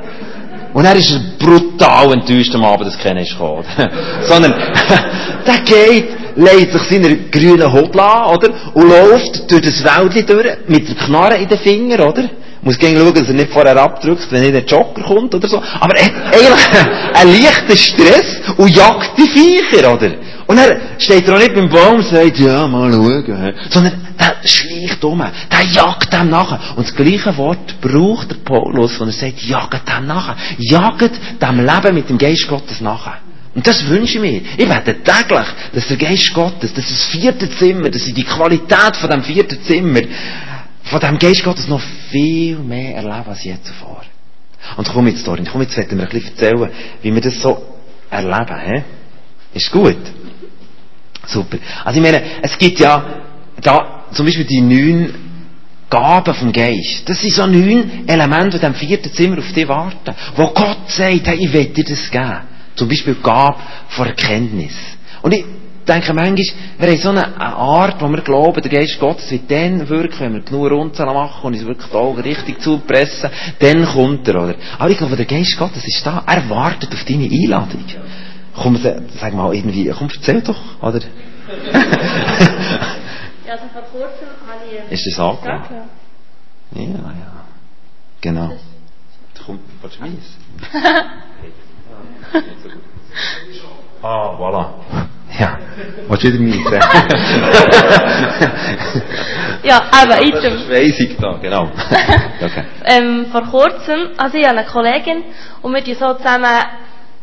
[0.72, 3.64] Und er ist brutal enttäuscht am Abend, dass keiner ist gekommen.
[4.29, 4.53] Sondern,
[5.46, 8.51] der geht, legt sich seiner grünen Hut an, oder?
[8.75, 12.25] Und läuft durch das Wäldchen durch, mit der Knarre in den Finger, oder?
[12.62, 15.62] Muss gegen schauen, dass er nicht vorher abdrückt, wenn nicht ein Jogger kommt oder so.
[15.81, 20.11] Aber er hat eigentlich einen leichten Stress und jagt die Viecher, oder?
[20.46, 24.37] Und er steht er auch nicht beim Baum und sagt, ja, mal schauen, sondern er
[24.44, 26.61] schleicht um, der jagt dem nachher.
[26.76, 30.37] Und das gleiche Wort braucht der Paulus, wenn er sagt, jagt dem nachher.
[30.59, 31.11] Jagt
[31.42, 33.18] dem Leben mit dem Geist Gottes nachher.
[33.56, 34.42] Und das wünsche ich mir.
[34.56, 38.96] Ich werde täglich, dass der Geist Gottes, dass das vierte Zimmer, dass ich die Qualität
[39.00, 40.02] von dem vierten Zimmer,
[40.85, 41.80] von dem Geist Gottes noch
[42.11, 44.02] viel mehr erlebe als jetzt zuvor.
[44.76, 46.70] Und komm jetzt, Dorin, komm jetzt, werden wir ein bisschen erzählen,
[47.02, 47.62] wie wir das so
[48.11, 48.82] erleben, he?
[49.54, 49.96] Ist gut?
[51.26, 51.58] Super.
[51.84, 53.04] Also ich meine, es gibt ja
[53.60, 55.14] da zum Beispiel die neun
[55.88, 57.08] Gaben vom Geist.
[57.08, 60.14] Das sind so neun Elemente, die im vierten Zimmer auf dich warten.
[60.34, 62.40] Wo Gott sagt, hey, ich will dir das geben.
[62.74, 63.58] Zum Beispiel Gabe
[63.88, 64.74] von Erkenntnis.
[65.22, 65.44] Und ich
[65.86, 66.36] denke manchmal,
[66.78, 70.34] wir haben so eine Art, wo wir glauben, der Geist Gottes wird dann wirken, wenn
[70.34, 74.54] wir genug Runzeln machen und uns wirklich die Augen richtig zupressen, dann kommt er, oder?
[74.78, 76.24] Aber ich glaube, der Geist Gottes ist da.
[76.26, 77.84] Er wartet auf deine Einladung.
[78.57, 81.01] Komm, sag mal irgendwie, komm, erzähl doch, oder?
[81.01, 81.07] ja,
[83.53, 84.92] also vor kurzem habe ich...
[84.92, 85.90] Ist das angekommen?
[86.73, 87.45] Ja, ja.
[88.21, 88.53] Genau.
[89.45, 90.25] Komm, willst du meins?
[94.03, 94.71] ah, voilà.
[95.38, 95.59] Ja,
[96.09, 96.83] willst du wieder meins?
[99.62, 100.42] ja, aber item.
[100.42, 101.64] Das ist weisig da, genau.
[102.42, 102.64] okay.
[102.85, 105.23] ähm, vor kurzem, also ich habe eine Kollegin
[105.62, 106.64] und wir die so zusammen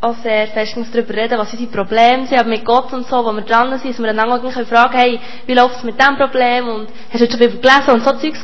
[0.04, 3.32] auch sehr fest darüber reden, was unsere Probleme sind, aber mit Gott und so, wo
[3.32, 6.68] wir dran sind, dass wir einander können fragen, hey, wie läuft es mit diesem Problem
[6.68, 8.40] und hast du schon Bibel gelesen und so Zeugs.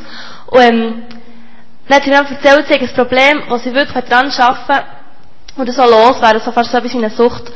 [0.46, 1.02] Und ähm,
[1.86, 4.86] dann hat sie mir erzählt, sie ein Problem, wo sie wirklich dran arbeiten
[5.56, 7.52] und das so loswerden, so fast so ein bisschen eine Sucht.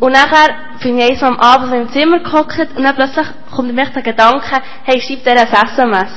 [0.00, 3.72] Und nachher bin ich einmal am Abend so im Zimmer gehockt und dann plötzlich kommt
[3.72, 6.10] mir der Gedanke, hey, schreib dir ein SMS.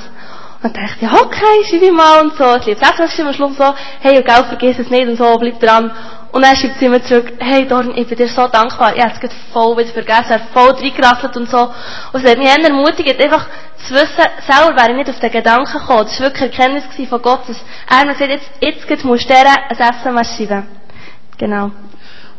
[0.63, 2.55] Und dann dachte ich, ja, okay, schreibe ich mal und so.
[2.57, 5.59] Ich liebe SMS am Schluss so, hey, und Geld vergiss es nicht und so, bleib
[5.59, 5.91] dran.
[6.31, 8.95] Und dann schreibt sie mir zurück, hey Dorn, ich bin dir so dankbar.
[8.95, 11.71] Ich habe es voll wieder vergessen, er voll reingerasselt und so.
[12.11, 15.71] Und es hat mich ermutigt, einfach zu wissen, selber wäre ich nicht auf den Gedanken
[15.71, 16.03] gekommen.
[16.03, 17.57] Das war wirklich Erkenntnis von Gott, dass
[17.89, 20.67] er mir sagt, jetzt, jetzt musst du dir ein SMS schreiben.
[21.37, 21.71] Genau.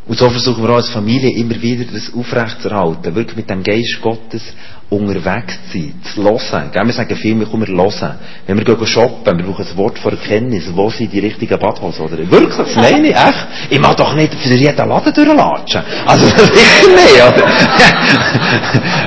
[0.08, 4.00] Und so versuchen wir auch als Familie immer wieder das aufrechtzuerhalten, wirklich mit dem Geist
[4.00, 4.42] Gottes
[4.88, 6.70] unterwegs zu sein, zu hören.
[6.72, 8.14] Wir sagen viel, wir kommen hören.
[8.46, 12.06] Wenn wir gehen shoppen, wir brauchen ein Wort von Erkenntnis, wo sind die richtigen Badhosen,
[12.06, 12.16] oder?
[12.30, 13.46] Wirklich, das meine ich, echt.
[13.68, 15.82] Ich mag doch nicht für jeden Laden durchlatschen.
[16.06, 17.46] Also, sicher nicht, oder?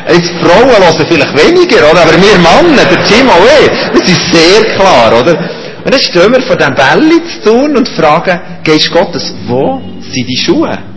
[0.14, 2.02] Jetzt Frauen hören vielleicht weniger, oder?
[2.04, 5.36] Aber wir Männer, der Jim auch eh, das ist sehr klar, oder?
[5.84, 10.30] Und dann stehen wir vor dem Bälli zu tun und fragen, Geist Gottes, wo sind
[10.30, 10.91] die Schuhe?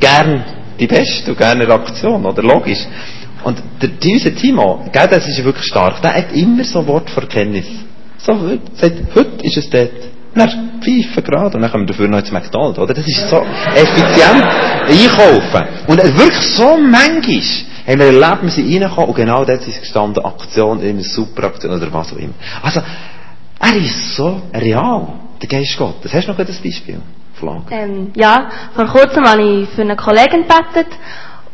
[0.00, 0.44] Gern
[0.78, 2.42] die beste und gerne Reaktion, oder?
[2.42, 2.86] Logisch.
[3.44, 7.24] Und der, unser Timo, gell, das ist wirklich stark, der hat immer so Wort vor
[7.28, 7.66] Kenntnis.
[8.18, 8.34] So,
[8.74, 9.90] sagt, heute ist es dort.
[10.34, 12.92] Dann pfeifen gerade und dann kommen wir dafür noch ins McDonald's, oder?
[12.92, 13.42] Das ist so
[13.74, 14.44] effizient
[14.86, 15.64] einkaufen.
[15.86, 17.40] Und wirklich so manchmal
[17.86, 21.72] haben wir erlebt, wir sind reingekommen und genau dort ist gestanden, Aktion, eine super Aktion
[21.72, 22.34] oder was auch immer.
[22.62, 22.80] Also,
[23.60, 25.08] er ist so real,
[25.40, 26.12] der Geist Gottes.
[26.12, 27.00] Hast du noch ein Beispiel?
[27.70, 30.88] Ähm, ja, vor kurzem habe ich für eine Kollegin gebetet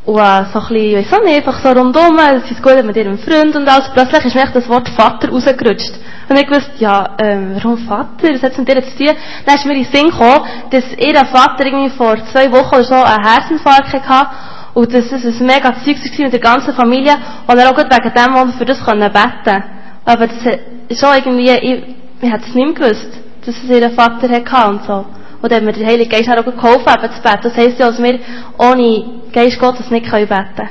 [0.04, 2.96] und äh, so ein bisschen, ich weiß nicht, einfach so rundum, es ist gut mit
[2.96, 3.90] ihrem Freund und alles.
[3.94, 5.94] Plötzlich ist mir das Wort Vater rausgerutscht.
[6.28, 8.32] Und ich wusste, ja, ähm, warum Vater?
[8.32, 9.14] Was hat es mit ihr zu tun?
[9.46, 12.84] Dann ist mir in den Sinn gekommen, dass ihr Vater irgendwie vor zwei Wochen oder
[12.84, 14.30] so einen Herzinfarkt hatte
[14.74, 17.14] und dass es ein mega Zeug war mit der ganzen Familie
[17.46, 19.64] und er auch gut wegen dem Mann für das können beten
[20.04, 21.84] Aber das ist schon irgendwie, ich,
[22.22, 25.04] ich hätte es nicht mehr gewusst, dass es ihren Vater hatte und so.
[25.42, 27.40] Und hat mir der Heilige Geist auch geholfen, eben zu beten.
[27.42, 28.18] Das heisst ja, dass wir
[28.58, 30.68] ohne Geist Gottes nicht beten können.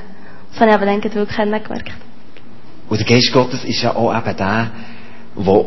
[0.51, 1.91] Das habe ich aber dann wirklich gemerkt.
[2.89, 4.71] Und der Geist Gottes ist ja auch eben der,
[5.35, 5.65] der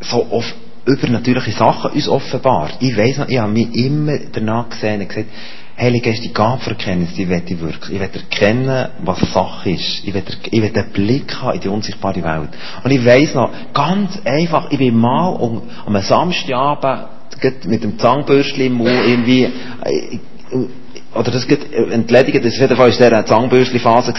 [0.00, 2.76] so oft übernatürliche Sachen uns offenbart.
[2.80, 5.28] Ich weiss noch, ich habe mich immer danach gesehen und gesagt,
[5.78, 7.94] Heilige Geist, die Gabe Erkenntnis, die will ich wirklich.
[7.94, 10.04] Ich will erkennen, was Sache ist.
[10.04, 12.50] Ich will, ich will einen Blick haben in die unsichtbare Welt.
[12.84, 17.08] Und ich weiss noch, ganz einfach, ich bin mal um, um einen Samstagabend
[17.66, 20.18] mit dem Zahnbürstchen im Mund irgendwie, äh,
[21.14, 24.14] oder das geht entledigt, das war jedenfalls in dieser Zahnbürstchen-Phase,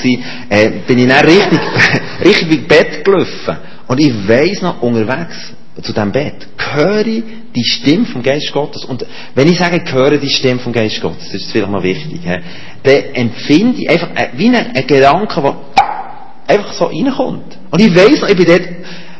[0.49, 1.59] äh, bin ich dann richtig,
[2.25, 3.57] richtig ins Bett gelaufen.
[3.87, 7.23] Und ich weiss noch, unterwegs zu diesem Bett, höre ich
[7.55, 8.85] die Stimme vom Geist Gottes.
[8.85, 11.83] Und wenn ich sage, ich höre die Stimme vom Geist Gottes, das ist vielleicht mal
[11.83, 12.39] wichtig, he,
[12.83, 15.55] dann empfinde ich einfach äh, wie einen, einen Gedanke, der
[16.47, 17.57] einfach so reinkommt.
[17.71, 18.61] Und ich weiss noch, ich bin dort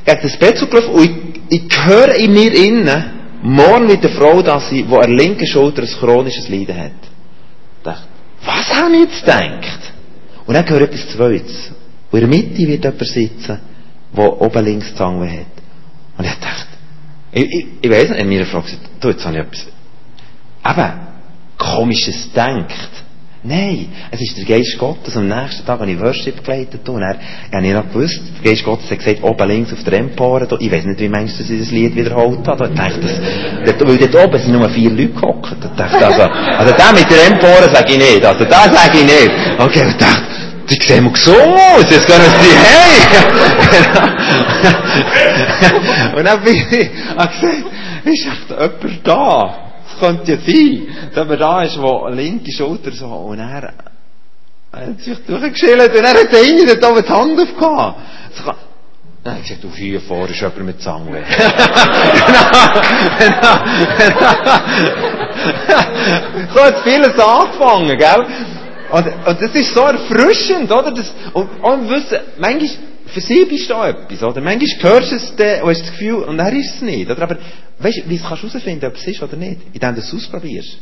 [0.05, 1.03] gegen das Bett zugelaufen und
[1.49, 3.03] ich, ich höre in mir innen,
[3.43, 6.91] morgen mit der Frau, dass sie, wo an linken Schulter ein chronisches Leiden hat.
[7.77, 8.07] Ich dachte,
[8.45, 9.93] was habe ich jetzt gedacht?
[10.45, 11.71] Und dann gehört etwas Zweites.
[12.11, 13.59] Und in der Mitte wird jemand sitzen,
[14.15, 15.63] der oben links die Zange hat.
[16.17, 16.67] Und ich dachte,
[17.31, 19.67] ich, ich, ich weiss nicht, in meiner Frau gesagt, du, jetzt habe ich etwas,
[20.65, 20.93] eben,
[21.57, 23.02] komisches denkt.
[23.45, 25.17] Nein, es ist der Geist Gottes.
[25.17, 27.17] Am nächsten Tag habe ich Worship geleitet und dann
[27.51, 30.71] habe ich noch gewusst, der Geist Gottes hat gesagt, oben links auf der Empore, ich
[30.71, 32.69] weiß nicht, wie meinst du, dass ich das Lied wiederholt habe.
[32.69, 33.19] Ich dachte, das,
[33.85, 35.57] weil dort oben sind nur vier Leute gehockt.
[35.61, 39.03] Ich dachte, also, also der mit der Empore sage ich nicht, also da sage ich
[39.03, 39.31] nicht.
[39.57, 40.23] Okay, ich dachte,
[40.69, 42.95] die sehen mal so aus, jetzt gehen sie hey!
[46.17, 47.65] und dann bin ich, habe gesagt,
[48.05, 49.62] ist echt jemand da?
[50.03, 53.73] Könnte ja sein, dass jemand da ist, der linke Schulter so, und er,
[54.73, 57.93] hat sich durchgeschillt, und er hat der eine dort oben die Hand aufgehauen.
[58.33, 58.51] So,
[59.25, 61.23] Nein, ich gesagt, auf hier vorne ist jemand mit Zange.
[66.53, 68.25] so hat vieles angefangen, gell?
[68.91, 70.91] Und, und das ist so erfrischend, oder?
[70.91, 74.41] Das, und, und wissen, manchmal versiebst du etwas, oder?
[74.41, 77.21] Manchmal hörst du es dann und hast das Gefühl, und er ist es nicht, oder?
[77.21, 77.37] Aber,
[77.79, 79.61] weißt du, wie kannst du herausfinden, ob es ist oder nicht?
[79.73, 80.77] Indem du es ausprobierst.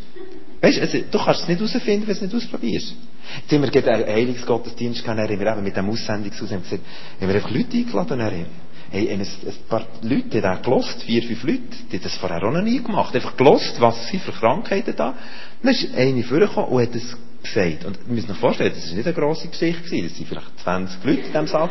[0.62, 2.96] Weißt du, also, du kannst es nicht herausfinden, wenn du es nicht ausprobierst.
[3.42, 6.84] Jetzt haben wir einen Heilungsgottesdienst gehabt, haben wir eben mit dem Aussendungshaus haben gesagt,
[7.20, 8.46] haben wir einfach Leute eingeladen, haben,
[8.92, 9.28] hey, ein, ein
[9.70, 13.16] paar Leute, haben gelost, vier, fünf Leute, die haben das vorher auch noch nie gemacht,
[13.16, 15.16] einfach gelost, was sie für Krankheiten da.
[15.64, 17.86] Dann ist eine vorgekommen und hat das gesagt.
[17.86, 21.04] Und wir müssen uns vorstellen, das war nicht eine grosse Geschichte das sind vielleicht 20
[21.04, 21.70] Leute in diesem Saal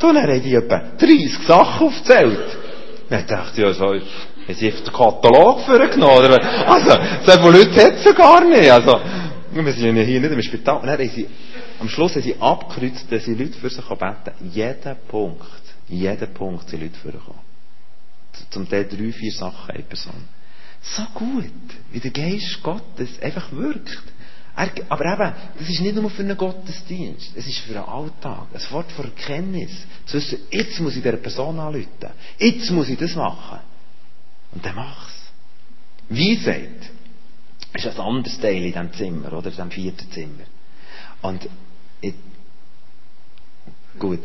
[0.00, 2.56] Und dann haben die etwa 30 Sachen aufgezählt.
[3.08, 4.02] Dann dachte ich, ja, so, haben
[4.48, 6.38] sie den Katalog vorgenommen?
[6.66, 6.90] Also,
[7.24, 9.00] so viele Leute hat es gar nicht, also.
[9.52, 10.76] Wir sind ja hier nicht im Spital.
[10.76, 11.26] Und dann haben sie,
[11.78, 16.68] am Schluss haben sie abgekreuzt, dass sie Leute für sich beten Jeden Punkt, jeden Punkt
[16.68, 17.40] sind Leute vorgekommen.
[18.50, 20.24] Zum Teil drei, vier Sachen eine Person.
[20.82, 21.44] So gut,
[21.92, 24.02] wie der Geist Gottes einfach wirkt.
[24.54, 28.48] Er, aber eben, das ist nicht nur für einen Gottesdienst, es ist für einen Alltag.
[28.52, 29.70] Ein Wort von Erkenntnis.
[30.04, 31.88] Zu wissen, jetzt muss ich dieser Person anrufen.
[32.38, 33.60] Jetzt muss ich das machen.
[34.52, 35.14] Und dann mach's.
[36.10, 36.90] Weisheit
[37.72, 39.46] ist ein anderes Teil in diesem Zimmer, oder?
[39.46, 40.44] In diesem vierten Zimmer.
[41.22, 41.48] Und,
[42.02, 42.14] ich,
[43.98, 44.20] gut.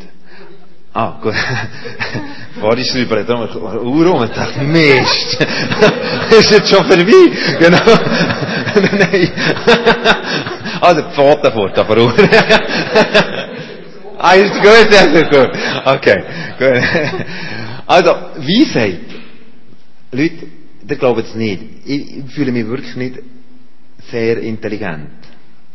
[0.93, 1.35] Ah, gut.
[2.59, 5.37] Vorhin haben wir Uhr rum und dachte, Mist.
[6.31, 7.31] ist jetzt schon vorbei?
[7.59, 8.56] Genau.
[8.81, 9.31] Nein.
[10.79, 12.13] Also, die Pfoten fort, aber Uhr.
[14.19, 15.51] ah, ist gut, ja, gut.
[15.85, 16.23] Okay,
[16.59, 17.25] gut.
[17.87, 18.99] Also, Weisheit.
[20.11, 20.45] Leute,
[20.87, 21.61] ihr glaubt es nicht.
[21.85, 23.19] Ich fühle mich wirklich nicht
[24.11, 25.09] sehr intelligent.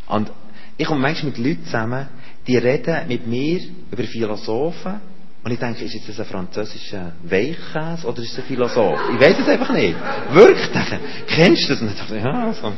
[0.09, 0.31] Und
[0.77, 2.09] ich komme manchmal mit Leuten zusammen,
[2.47, 3.61] die reden mit mir
[3.91, 5.01] über Philosophen.
[5.45, 8.99] Und ich denke, ist jetzt das ein französischer Weichkäse oder ist es ein Philosoph?
[9.13, 9.97] Ich weiß es einfach nicht.
[10.33, 10.71] Wirklich?
[11.27, 11.97] Kennst du das?
[11.97, 12.73] Dachte, ja, also,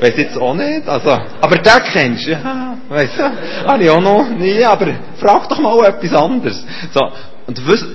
[0.00, 0.86] weiß jetzt auch nicht.
[0.86, 2.30] Also, aber den kennst du?
[2.30, 3.22] Ja, weiss du.
[3.66, 6.64] Habe ich auch noch nie, aber frag doch mal etwas anderes.
[6.92, 7.00] So,
[7.48, 7.86] und weißt,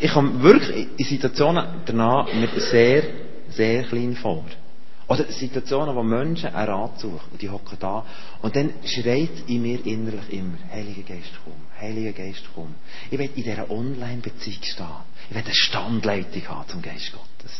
[0.00, 3.02] ich komme wirklich in Situationen danach mir sehr,
[3.48, 4.44] sehr klein vor.
[5.08, 8.04] Oder Situationen, wo Menschen einen Rat suchen und die hocken da
[8.42, 12.74] und dann schreit in mir innerlich immer, Heiliger Geist, komm, Heiliger Geist, komm.
[13.10, 14.86] Ich will in dieser Online-Beziehung stehen.
[15.30, 17.52] Ich will eine Standleitung haben zum Geist Gottes.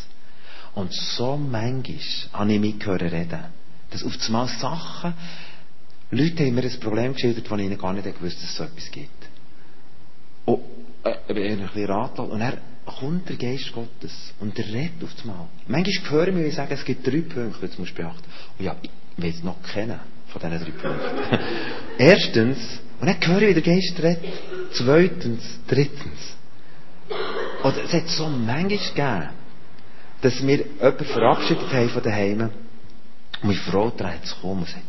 [0.74, 1.98] Und so manchmal
[2.34, 3.44] habe ich mitgehört reden,
[3.90, 5.14] dass auf einmal Sachen,
[6.10, 8.90] Leute haben mir ein Problem geschildert, von ihnen gar nicht gewusst, dass es so etwas
[8.90, 9.26] gibt.
[10.44, 10.60] Und,
[11.04, 12.28] äh, ich bin ein bisschen ratlos.
[12.28, 12.58] Und er
[12.88, 15.46] kommt der Geist Gottes und der redet auf das Mal.
[15.66, 18.24] Manchmal hören wir sagen, es gibt drei Punkte, die du musst beachten
[18.58, 21.38] Und ja, ich will es noch kennen von diesen drei Punkten.
[21.98, 24.24] Erstens, und dann höre ich, wie der Geist redet.
[24.72, 26.36] Zweitens, drittens.
[27.62, 29.28] Oder es hat so manchmal gegeben,
[30.20, 32.52] dass wir jemanden verabschiedet haben von daheim und
[33.42, 34.82] meine Frau dreht sich um und sagt,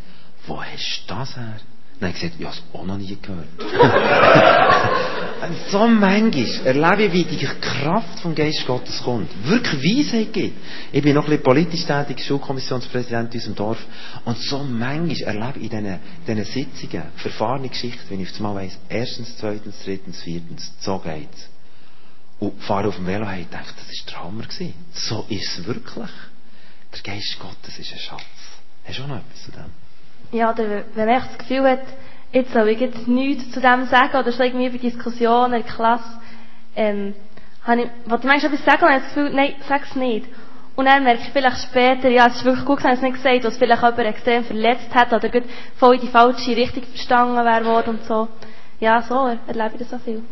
[0.48, 1.58] wo hast du das her?
[2.00, 3.48] Dann habe ich gesagt, ich habe es auch noch nie gehört.
[5.70, 9.30] so manchmal erlebe ich, wie die Kraft vom Geist Gottes kommt.
[9.44, 10.58] Wirklich Weisheit gibt.
[10.94, 13.86] Ich bin noch ein bisschen politisch tätig, Schulkommissionspräsident in unserem Dorf.
[14.24, 18.80] Und so manchmal erlebe ich in diesen, Sitzungen verfahrene Geschichten, wenn ich auf einmal weiss,
[18.88, 21.50] erstens, zweitens, drittens, viertens, so geht's.
[22.40, 24.74] Und fahre auf dem Velo und denke, das ist Trauma gewesen.
[24.94, 26.10] So ist es wirklich.
[26.94, 28.22] Der Geist Gottes ist ein Schatz.
[28.86, 29.89] Hast du auch noch etwas zu dem?
[30.32, 31.82] Ja, oder wenn man echt das Gefühl hat,
[32.32, 35.72] jetzt soll ich jetzt nichts zu dem sagen, oder so irgendwie bei Diskussionen in der
[35.72, 36.20] Klasse,
[36.76, 37.14] ähm,
[37.64, 40.28] habe ich, wollte ich manchmal etwas sagen und habe das Gefühl, nein, sag's nicht.
[40.76, 43.44] Und dann merke ich vielleicht später, ja, es ist wirklich gut gewesen, es nicht gesagt,
[43.44, 45.44] was vielleicht jemand extrem verletzt hat, oder gut
[45.76, 48.30] voll in die falsche Richtung verstanden wäre worden und so.
[48.80, 50.24] Ja, so erlebe ich das auch viel.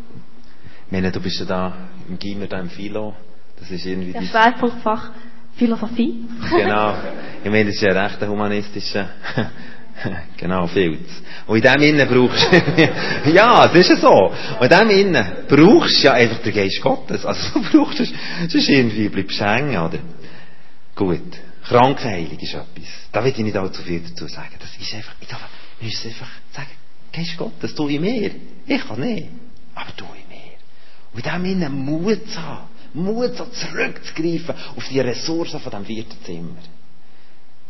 [0.86, 1.74] Ich meine, du bist ja da
[2.08, 3.14] im Gimmer, da im Philo,
[3.58, 4.12] das ist irgendwie...
[4.12, 5.10] Ja, Schwerpunktfach
[5.56, 6.24] Philosophie.
[6.50, 6.94] genau.
[7.44, 9.10] Ich meine, das ist ja recht ein humanistischer
[10.36, 11.08] genau, Filz.
[11.46, 12.48] Und in dem Innen brauchst
[13.32, 14.32] ja, es ist ja so.
[14.60, 17.24] Und in dem Innen brauchst du ja einfach den Geist Gottes.
[17.24, 18.12] Also du brauchst es,
[18.48, 19.98] sonst irgendwie bleibst du hängen, oder?
[20.94, 21.38] Gut.
[21.64, 22.88] Krankenheilung ist etwas.
[23.12, 24.54] Da will ich nicht allzu viel dazu sagen.
[24.58, 25.40] Das ist einfach, ich darf,
[25.80, 26.70] wir müssen einfach sagen,
[27.12, 28.30] Geist Gottes, du in mir.
[28.66, 29.28] Ich kann nicht.
[29.74, 30.56] Aber du in mir.
[31.12, 32.68] Und in dem Innen Mut zu haben.
[32.94, 36.56] Mut so zurückzugreifen auf die Ressourcen von diesem vierten Zimmer.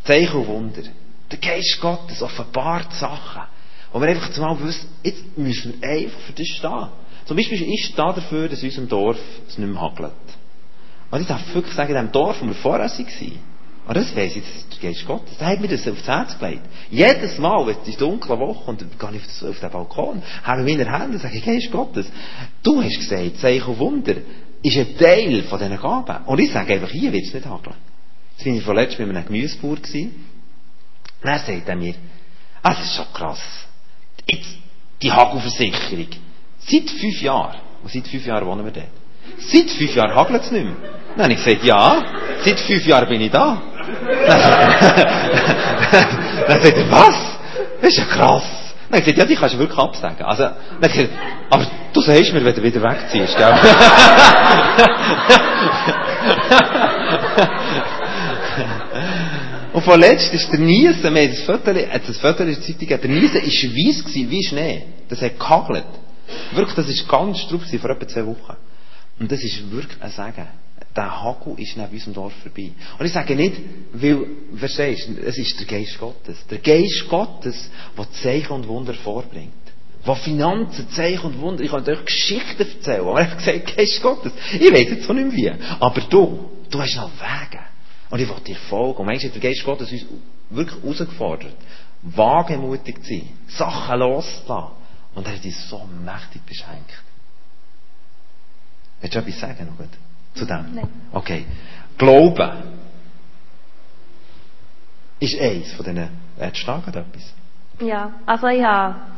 [0.05, 0.83] Zeichen und Wunder.
[1.31, 3.43] Der Geist Gottes offenbart Sachen.
[3.93, 6.88] Und wir einfach zumal wissen, jetzt müssen wir einfach für das stehen.
[7.25, 10.12] Zum Beispiel, ich stehe dafür, dass in unserem Dorf es nicht mehr hagelt.
[11.11, 13.38] Und ich darf wirklich sagen, in dem Dorf, wo wir vorher waren,
[13.88, 15.38] und das weiss ich, das ist Geist Gottes.
[15.38, 16.61] Der hat mir das aufs Herz gelegt.
[16.91, 20.62] Jedes Mal, wenn es die dunkle Woche und dann gehe ich auf den Balkon, habe
[20.62, 22.07] meine Hände und sage, Geist Gottes,
[22.62, 24.17] du hast gesagt, Zeichen Wunder
[24.62, 26.25] ist ein Teil von diesen Gaben.
[26.27, 27.77] Und ich sage einfach, hier wird es nicht hageln.
[28.37, 29.77] Jetzt war ich vorletzt mit einem Gemüsebauer.
[29.77, 30.27] Gewesen.
[31.22, 31.94] Er sagt er mir,
[32.62, 33.40] ah, das ist schon krass.
[34.26, 34.48] Jetzt,
[35.02, 36.07] die Hagelversicherung.
[36.61, 38.87] Seit fünf Jahren, und seit fünf Jahren wohnen wir dort.
[39.38, 40.74] Seit fünf Jahren hagelt es nicht mehr.
[41.16, 42.02] Dann habe ich gesagt, ja,
[42.44, 43.61] seit fünf Jahren bin ich da.
[46.46, 47.14] Dann sagt er, was?
[47.81, 48.44] Das ist ja krass.
[48.90, 50.24] Dann habe ich gesagt, ja, die kannst du wirklich absagen.
[50.24, 50.50] Also,
[50.81, 51.11] dann gesagt,
[51.50, 53.52] aber du sagst mir, wenn du wieder wegziehst, gell?
[59.79, 63.11] Und vorletzt ist der Niesen, wir haben das Foto, das Foto in der Zeitung, der
[63.11, 64.83] Niesen war weiss gewesen, wie Schnee.
[65.09, 65.85] Das hat gehagelt.
[66.53, 68.57] Wirklich, das war ganz strupp vor etwa zwei Wochen.
[69.21, 70.49] Und das ist wirklich ein Sagen.
[70.97, 72.73] Der Hagel ist neben unserem Dorf vorbei.
[72.99, 73.55] Und ich sage nicht,
[73.93, 76.45] weil, verstehst du, es ist der Geist Gottes.
[76.51, 79.53] Der Geist Gottes, der Zeichen und Wunder vorbringt.
[80.05, 84.03] Der Finanzen, Zeichen und Wunder, ich könnte euch Geschichten erzählen, aber ich habe gesagt, Geist
[84.03, 84.33] Gottes.
[84.55, 85.64] Ich weiß jetzt auch nicht mehr wie.
[85.79, 87.67] Aber du, du hast noch Wege.
[88.11, 88.99] Und ich will dir folgen.
[88.99, 90.07] Und manchmal hat der Geist Gottes uns
[90.51, 91.57] wirklich herausgefordert,
[92.03, 94.77] wagemutig zu sein, Sachen loszulassen.
[95.14, 97.03] Und er hat uns so mächtig beschenkt.
[99.01, 99.88] Willst du etwas sagen noch gut?
[100.35, 100.75] Zu dem?
[100.75, 100.88] Nein.
[101.12, 101.47] Okay.
[101.97, 102.51] Glauben
[105.21, 107.35] ist eins von diesen Wertstagen etwas.
[107.81, 109.09] Ja, also ich war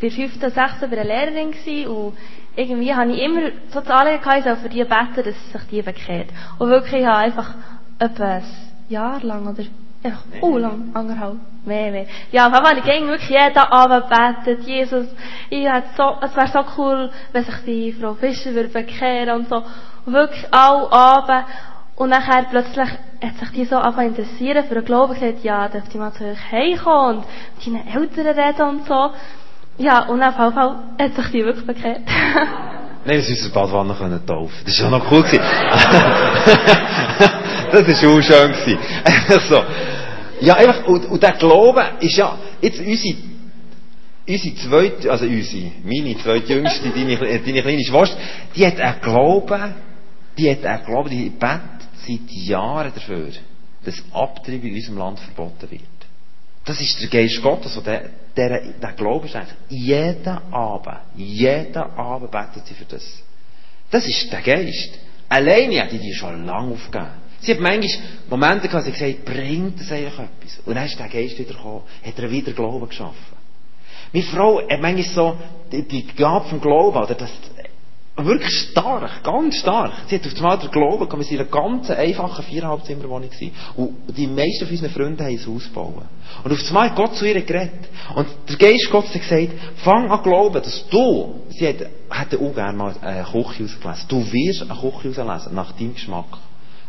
[0.00, 0.34] bei 5.
[0.42, 0.54] und 6.
[0.80, 2.16] bei einer Lehrerin gewesen und
[2.56, 5.82] irgendwie habe ich immer so Anliegen gehabt, ich soll für die beten, dass sich die
[5.82, 6.28] bekehrt.
[6.58, 7.54] Und wirklich, ich habe einfach
[7.98, 8.44] etwa ein
[8.88, 9.64] Jahr lang oder
[10.02, 12.06] einfach oh lang, anderthalb, mehr, mehr.
[12.30, 15.06] Ja, auf einmal, ich ging wirklich jeden Abend beten, Jesus,
[15.50, 19.48] ich hätte so, es wäre so cool, wenn sich die Frau Fischer würde bekehren und
[19.48, 19.62] so.
[20.06, 21.44] Wirklich alle Abend.
[21.96, 25.68] Und nachher plötzlich hat sich die so angefangen zu interessieren für den Glauben, gesagt, ja,
[25.68, 29.10] dürfte ich mal zu euch heimkommen und mit deinen Eltern reden und so.
[29.78, 32.02] Ja, und auf jeden Fall hat sich die wirklich bekehrt.
[33.04, 34.64] Nein, das ist unser Badwanne können taufen.
[34.64, 35.22] Das war auch noch cool.
[35.22, 35.40] gewesen.
[37.72, 38.54] Das war auch schön.
[39.48, 39.64] so.
[40.40, 43.16] Ja, einfach, und, und der Glaube ist ja, jetzt unsere,
[44.26, 48.16] unsere zweite, also unsere, meine zweitjüngste, deine, äh, deine kleine Schwester,
[48.54, 49.74] die hat einen Glauben,
[50.36, 53.30] die hat einen Glauben, die betet seit Jahren dafür,
[53.84, 55.82] dass Abtreibung in unserem Land verboten wird.
[56.64, 61.76] Das ist der Geist Gottes, und der, der, der Glaube ist eigentlich, jeden Abend, jeden
[61.76, 63.22] Abend betet sie für das.
[63.90, 64.98] Das ist der Geist.
[65.28, 67.17] Alleine hat die die schon lange aufgegeben.
[67.40, 67.90] Sie hat manchmal
[68.28, 70.60] Momente gehabt, sie gesagt, bringt das eigentlich etwas?
[70.66, 73.36] Und dann ist der Geist wieder gekommen, hat er wieder Glauben geschaffen.
[74.12, 75.36] Meine Frau hat manchmal so
[75.70, 77.30] die, die Gabe vom Glauben, oder das,
[78.24, 79.92] wirklich stark, ganz stark.
[80.08, 83.52] Sie hat auf einmal den Glauben gehabt, wir sind in einer ganz einfachen Viereinhalbzimmerwohnung gewesen.
[83.76, 86.02] Und die meisten von unseren Freunden haben Haus gebaut.
[86.44, 87.88] Und auf einmal hat Gott zu ihr geredet.
[88.14, 89.52] Und der Geist Gottes hat gesagt,
[89.84, 91.76] fang an glauben, dass du, sie hat,
[92.10, 96.38] hätte auch gerne mal eine Küche ausgelesen, du wirst eine Küche auslesen, nach deinem Geschmack.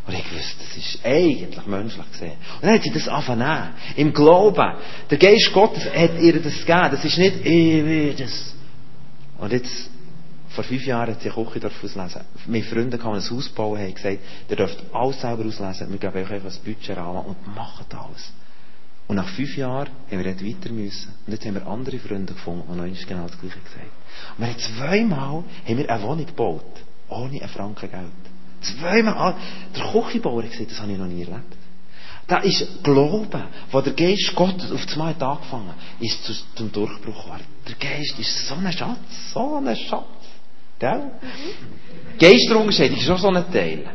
[0.08, 2.34] Und ich wusste, das ist eigentlich menschlich gesehen.
[2.56, 3.74] Und dann hat sie das angefangen.
[3.96, 4.74] Im Glauben.
[5.10, 6.90] Der Geist Gottes hat ihr das gegeben.
[6.92, 8.56] Das ist nicht, ich will das.
[9.38, 9.90] Und jetzt,
[10.50, 12.22] vor fünf Jahren hat sie eine Küche auslesen.
[12.48, 15.92] Meine Freunde kamen ein Haus bauen und haben gesagt, ihr dürft alles selber auslesen.
[15.92, 18.34] Wir geben euch einfach ein Budget an und machen alles.
[19.08, 21.14] Und nach fünf Jahren haben wir dort weiter müssen.
[21.26, 24.38] Und jetzt haben wir andere Freunde gefunden, die noch genau das Gleiche gesagt haben.
[24.38, 26.82] Und wir haben zweimal eine Wohnung gebaut.
[27.10, 28.29] Ohne einen Franken Geld.
[28.62, 29.36] Zweimal.
[29.76, 31.56] Der Küchenbauer hat gesagt, das habe ich noch nie erlebt.
[32.28, 37.24] Da ist Glauben, wo der Geist Gottes auf zwei Tage angefangen ist zu, zum Durchbruch
[37.24, 37.44] geworden.
[37.68, 40.04] Der Geist ist so ein Schatz, so ein Schatz.
[40.78, 41.12] Gell?
[41.22, 42.20] Mhm.
[42.20, 43.90] Geisterunterscheidung ist auch so ein Teil.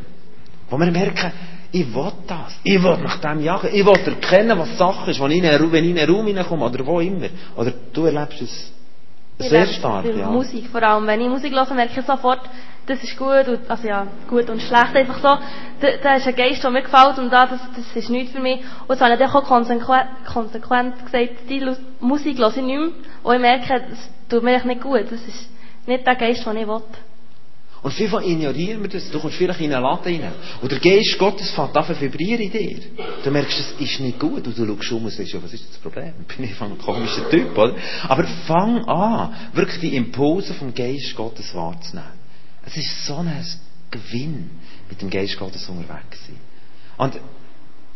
[0.69, 1.33] Wo wir merken,
[1.71, 2.55] ich will das.
[2.63, 3.71] Ich will nach dem jagen.
[3.73, 7.29] Ich will erkennen, was Sache ist, wenn ich in einen Raum hineinkomme oder wo immer.
[7.57, 8.73] Oder du erlebst es
[9.39, 10.07] sehr stark.
[10.07, 10.31] Ja.
[10.31, 11.07] Musik vor allem.
[11.07, 12.41] Wenn ich Musik höre, merke ich sofort,
[12.87, 15.39] das ist gut, und, also ja, gut und schlecht, einfach so,
[15.81, 18.41] da, da ist ein Geist, der mir gefällt, und da, das, das ist nichts für
[18.41, 18.61] mich.
[18.87, 21.67] Und jetzt habe ich auch konsequent, konsequent gesagt, die
[22.01, 22.91] Musik höre ich nicht mehr,
[23.23, 25.49] und ich merke, das tut mir nicht gut, das ist
[25.87, 26.83] nicht der Geist, den ich will.
[27.85, 29.11] Und vielfach ignorieren wir das.
[29.11, 30.33] Du kommst vielleicht in eine Latte rein.
[30.63, 32.81] Und der Geist Gottes fängt an zu vibrieren in dir.
[33.23, 34.47] Du merkst, es ist nicht gut.
[34.47, 36.15] Und du schaust um und sagst, ja, was ist das Problem?
[36.35, 37.75] Bin ich ein komischer Typ, oder?
[38.09, 42.24] Aber fang an, wirklich die Impulse vom Geist Gottes wahrzunehmen.
[42.67, 43.45] Es ist so ein
[43.91, 44.51] Gewinn,
[44.89, 46.41] mit dem Geist Gottes unterwegs zu sein.
[46.97, 47.21] Und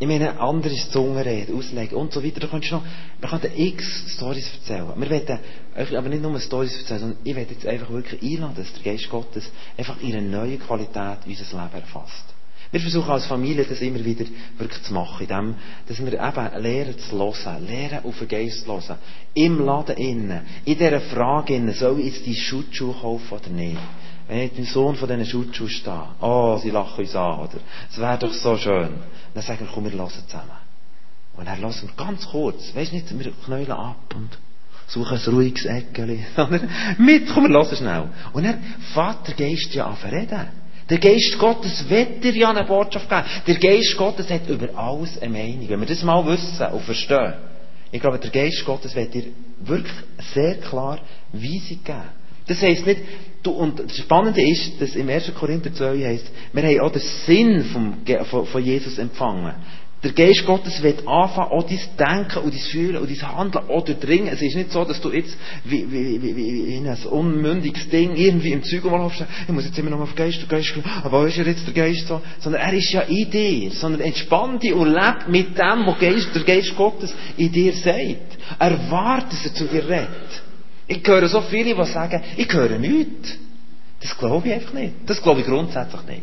[0.00, 2.38] ich meine, anderes Zungenreden, auslegen und so weiter.
[2.38, 2.84] Da kannst du noch,
[3.18, 4.92] wir könnten x Stories erzählen.
[4.96, 5.40] Wir
[5.76, 8.92] euch aber nicht nur Stories erzählen, sondern ich werde jetzt einfach wirklich einladen, dass der
[8.92, 12.24] Geist Gottes einfach in eine neue Qualität unser Leben erfasst.
[12.70, 14.26] Wir versuchen als Familie das immer wieder
[14.58, 15.54] wirklich zu machen, indem,
[15.88, 18.98] dass wir eben lernen zu hören, lernen auf den Geist zu hören.
[19.34, 23.78] Im Laden innen, in dieser Frage innen, soll ich jetzt die Schutzschuhe kaufen oder nicht?
[24.28, 27.58] Wenn ich den Sohn von diesen Schutzschuhen stehe, oh, sie lachen uns an, oder?
[27.90, 28.90] Es wäre doch so schön.
[29.32, 30.50] Dann sagen wir, komm, wir hören zusammen.
[31.34, 34.36] Und dann hören wir ganz kurz, weisst nicht, wir knäulen ab und
[34.86, 36.68] suchen ein ruhiges Eckchen, sondern
[36.98, 38.08] mit, komm, wir hören schnell.
[38.34, 38.62] Und dann
[39.26, 40.48] der Geist ja an reden.
[40.90, 43.24] Der Geist Gottes wird dir ja eine Botschaft geben.
[43.46, 45.68] Der Geist Gottes hat über alles eine Meinung.
[45.68, 47.34] Wenn wir das mal wissen und verstehen,
[47.90, 49.24] ich glaube, der Geist Gottes wird dir
[49.60, 49.94] wirklich
[50.34, 50.98] sehr klar
[51.32, 52.17] Weisung geben.
[52.48, 53.00] Das heisst nicht,
[53.42, 55.32] du, und das Spannende ist, dass im 1.
[55.34, 57.94] Korinther 2 heisst, wir haben auch den Sinn vom,
[58.24, 59.54] von, von Jesus empfangen.
[60.00, 63.84] Der Geist Gottes wird anfangen, auch dein Denken und dein Fühlen und dein Handeln auch
[63.84, 64.28] durchdringen.
[64.28, 68.14] Es ist nicht so, dass du jetzt wie, wie, wie, wie in ein unmündiges Ding
[68.14, 70.72] irgendwie im Zeug umlaufst, ich muss jetzt immer noch auf den Geist, der Geist,
[71.02, 72.20] aber wo ist ja jetzt der Geist so?
[72.38, 73.72] Sondern er ist ja in dir.
[73.72, 78.38] Sondern entspann dich und leb mit dem, was der Geist Gottes in dir sagt.
[78.60, 80.47] Erwarte, dass er zu dir redet.
[80.88, 83.36] Ich höre so viele, die sagen, ich höre nichts.
[84.00, 84.94] Das glaube ich einfach nicht.
[85.06, 86.22] Das glaube ich grundsätzlich nicht.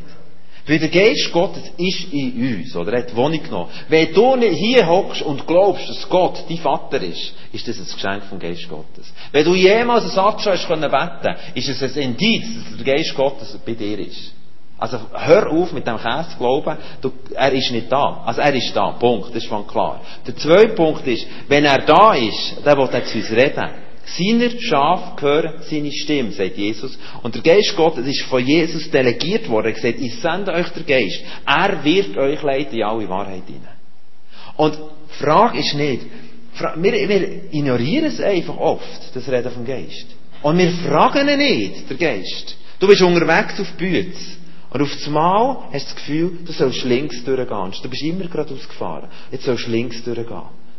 [0.68, 3.70] Weil der Geist Gottes ist in uns, oder er hat Wohnung genommen.
[3.88, 7.86] Wenn du nicht hier hockst und glaubst, dass Gott dein Vater ist, ist das ein
[7.86, 9.14] Geschenk vom Geist Gottes.
[9.32, 12.96] Wenn du jemals einen Satz schon hast können beten, ist es ein Indiz, dass der
[12.96, 14.34] Geist Gottes bei dir ist.
[14.80, 18.24] Also hör auf mit dem Käse zu glauben, du, er ist nicht da.
[18.26, 20.02] Also er ist da, Punkt, das ist schon klar.
[20.26, 23.85] Der zweite Punkt ist, wenn er da ist, dann will er zu uns reden.
[24.06, 26.98] Seiner Schaf gehören seine Stimme, sagt Jesus.
[27.24, 29.68] Und der Geist Gottes ist von Jesus delegiert worden.
[29.68, 31.22] Er gesagt, ich sende euch den Geist.
[31.46, 33.76] Er wird euch leiten in alle Wahrheit hinein.
[34.58, 36.04] Und die Frage ist nicht,
[36.78, 40.06] wir, wir ignorieren es einfach oft, das Reden vom Geist.
[40.42, 42.56] Und wir fragen ihn nicht, der Geist.
[42.80, 44.38] Du bist unterwegs auf Bütz.
[44.70, 47.74] Und auf das Mal hast du das Gefühl, du sollst links durchgehen.
[47.82, 49.10] Du bist immer geradeaus gefahren.
[49.32, 50.28] Jetzt sollst du links durchgehen.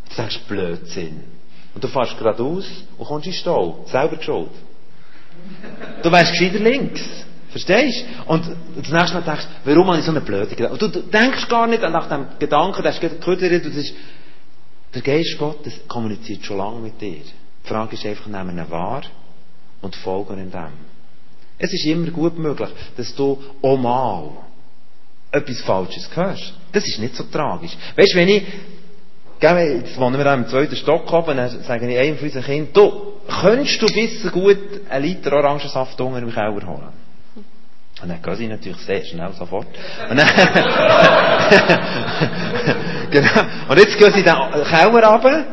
[0.09, 1.36] Du sagst Blödsinn.
[1.77, 2.65] Und du fährst geradeaus
[2.97, 3.85] und kommst in den Stau.
[3.87, 4.49] Selber geschuld.
[6.03, 7.03] Du wärst gescheiter links.
[7.51, 8.33] Verstehst du?
[8.33, 8.47] Und
[8.77, 10.73] das nächste Mal denkst du, warum habe ich so eine blöde Gedanke?
[10.73, 13.93] Und du denkst gar nicht nach dem Gedanken, der ist gehört, du sagst,
[14.95, 17.21] der Geist Gottes kommuniziert schon lange mit dir.
[17.21, 19.03] Die Frage ist einfach, nehmen ihn wahr
[19.83, 20.73] und folgen in dem.
[21.59, 24.31] Es ist immer gut möglich, dass du auch mal
[25.31, 26.55] etwas Falsches hörst.
[26.73, 27.77] Das ist nicht so tragisch.
[27.97, 28.45] Weißt du, wenn ich
[29.41, 32.73] Jetzt wohnen wir auch im zweiten Stock oben, dann sage ich einem von unseren Kindern,
[32.73, 34.59] du, könntest du bis gut
[34.89, 37.07] einen Liter Orangensaft unter im Keller holen?
[38.03, 39.67] Und dann gehen sie natürlich sehr schnell sofort.
[40.11, 40.29] Und dann,
[43.11, 43.43] genau.
[43.69, 44.35] Und jetzt gehen sie den
[44.65, 45.45] Keller runter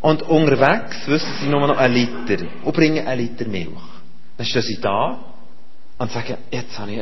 [0.00, 3.70] und unterwegs wissen sie nur noch einen Liter und bringen einen Liter Milch.
[4.36, 5.18] Dann stehen sie da
[5.98, 7.00] und sagen, jetzt habe ich,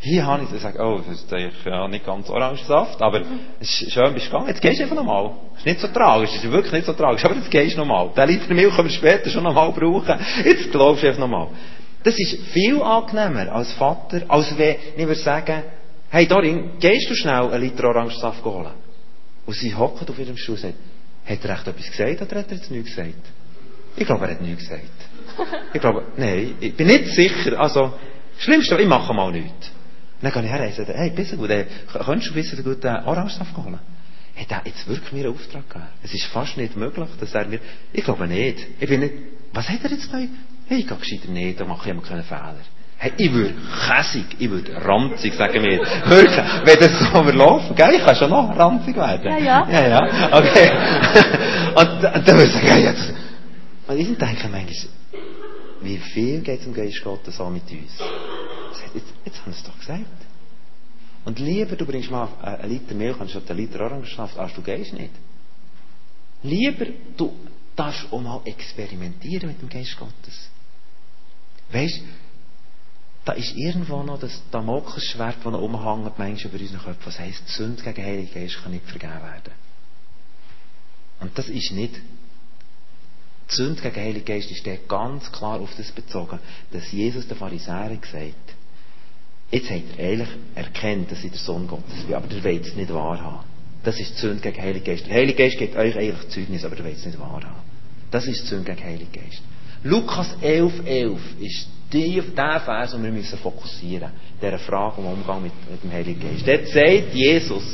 [0.00, 3.22] hier habe ich, ich sage, oh, das ist eigentlich ja, nicht ganz Orangensaft, aber
[3.60, 5.30] es ist schön, bist du gegangen, jetzt gehst du einfach nochmal.
[5.56, 8.10] Ist nicht so tragisch, ist wirklich nicht so tragisch, aber jetzt gehst du nochmal.
[8.16, 10.18] Den Liter Milch können wir später schon nochmal brauchen.
[10.44, 11.48] Jetzt glaubst du einfach nochmal.
[12.02, 15.62] Das ist viel angenehmer als Vater, als wenn ich würde sagen,
[16.10, 18.72] hey Dorin, gehst du schnell einen Liter Orangensaft holen?
[19.46, 20.74] Und sie hocken auf ihrem Stuhl und sagen,
[21.24, 23.14] hat er echt etwas gesagt oder hat er jetzt nichts gesagt?
[23.94, 24.82] Ich glaube, er hat nichts gesagt.
[25.72, 27.92] Ich glaube, nein, ich bin nicht sicher, also,
[28.42, 29.70] Schlimmste, ich mache mal nichts.
[30.20, 31.66] dann gehe ich her und sage, hey, bist du gut, äh,
[32.04, 33.78] könntest du bisschen gut den Orangensaft holen?
[34.36, 35.86] Hat er jetzt wirklich mir einen Auftrag gegeben?
[36.02, 37.60] Es ist fast nicht möglich, dass er mir,
[37.92, 38.58] ich glaube nicht.
[38.80, 39.14] Ich bin nicht,
[39.52, 40.18] was hat er jetzt da?
[40.68, 42.56] Hey, ich gehe gescheiter nicht, da mache ich immer keinen Fehler.
[42.98, 43.54] Hey, ich würde
[43.86, 45.78] käsig, ich würde ranzig, sagen wir.
[46.06, 47.94] Wirklich, wenn das so überlaufen, gell?
[47.94, 49.24] Ich kann schon noch ranzig werden.
[49.24, 49.68] Ja, ja.
[49.70, 50.70] Ja, ja, okay.
[51.76, 53.14] und dann würde ich sagen, ja, jetzt.
[53.86, 54.66] Und ich denke manchmal,
[55.84, 57.98] wie viel geht es um Geist Gottes an mit uns?
[58.94, 60.06] Jetzt, jetzt haben sie es doch gesagt.
[61.24, 64.92] Und lieber, du bringst mal einen Liter Milch anstatt einen Liter Orangensaft, als du gehst
[64.92, 65.12] nicht.
[66.42, 67.32] Lieber, du
[67.76, 70.48] darfst auch mal experimentieren mit dem Geist Gottes.
[71.70, 72.02] Weißt
[73.24, 77.42] da ist irgendwo noch das Damoklesschwert, das noch umhängt, manchmal über unseren Köpfen, was heisst,
[77.46, 79.52] die Sünde gegen Heiligen Geist kann nicht vergeben werden.
[81.20, 81.94] Und das ist nicht
[83.56, 86.38] Sünde gegen den Heiligen Geist ist der ganz klar auf das bezogen,
[86.72, 88.54] dass Jesus den Pharisäern gesagt
[89.52, 92.74] jetzt habt ihr eigentlich erkennt, dass ich der Sohn Gottes bin, aber ihr wollt es
[92.74, 93.40] nicht wahrhaben.
[93.84, 95.06] Das ist die Sünde gegen den Heiligen Geist.
[95.06, 97.62] Der Heilige Geist gibt euch eigentlich Zeugnis, aber ihr wollt es nicht wahrhaben.
[98.10, 99.42] Das ist die Sünde gegen den Heiligen Geist.
[99.84, 104.40] Lukas 11, 11 ist die, der Vers, den wir fokussieren müssen.
[104.40, 106.46] Dieser Frage um Umgang mit, mit dem Heiligen Geist.
[106.46, 107.64] Dort sagt Jesus,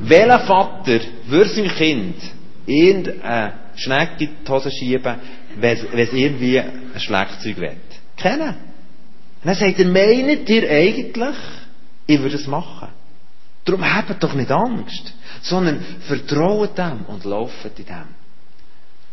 [0.00, 2.16] welcher Vater würde seinem Kind
[2.66, 5.16] irgendeine Schnecke in die Hose schieben,
[5.56, 7.76] wenn es irgendwie ein Schlagzeug will?
[8.16, 8.48] Kennen?
[8.48, 11.36] Und dann sagt er, meint ihr eigentlich,
[12.06, 12.88] ich würde es machen?
[13.64, 18.24] Darum habt doch nicht Angst, sondern vertraut dem und lauft in dem.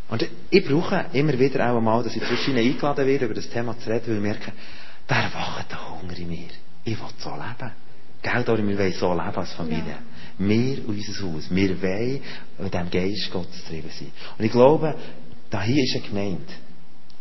[0.10, 3.50] Und ich brauche immer wieder auch einmal, dass ich zwischen ihnen eingeladen werde, über das
[3.50, 4.52] Thema zu reden, weil ich merke,
[5.08, 6.50] da erwacht der Hunger in mir.
[6.84, 7.72] Ich will so leben.
[8.22, 9.84] Gell, Dori, wir wollen so leben als Familie.
[9.88, 9.98] Ja.
[10.48, 11.44] Wir und unser Haus.
[11.50, 12.22] Wir wollen
[12.60, 14.12] mit dem Geist Gottes getrieben sein.
[14.38, 14.96] Und ich glaube,
[15.50, 16.54] da hier ist eine Gemeinde,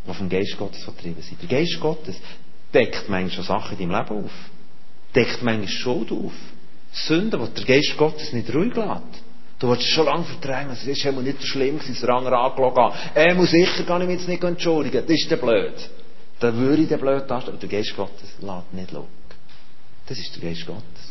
[0.06, 1.42] die vom Geist Gottes getrieben sind.
[1.42, 2.16] Der Geist Gottes
[2.72, 4.32] deckt manchmal schon Sachen in deinem Leben auf.
[5.14, 6.32] Deckt manchmal Schuld auf.
[6.92, 9.22] Sünden, die der Geist Gottes nicht ruhig lässt.
[9.58, 12.38] Du wolltest schon lange verdrängen, es ist immer nicht so schlimm gewesen, dass der andere
[12.38, 12.92] angelogen.
[13.14, 15.74] Er muss sicher gar nicht, nicht entschuldigen, das ist der blöd.
[16.40, 19.06] Dann würde ich den blöd darstellen, aber der Geist Gottes lässt nicht schauen.
[20.06, 21.09] Das ist der Geist Gottes.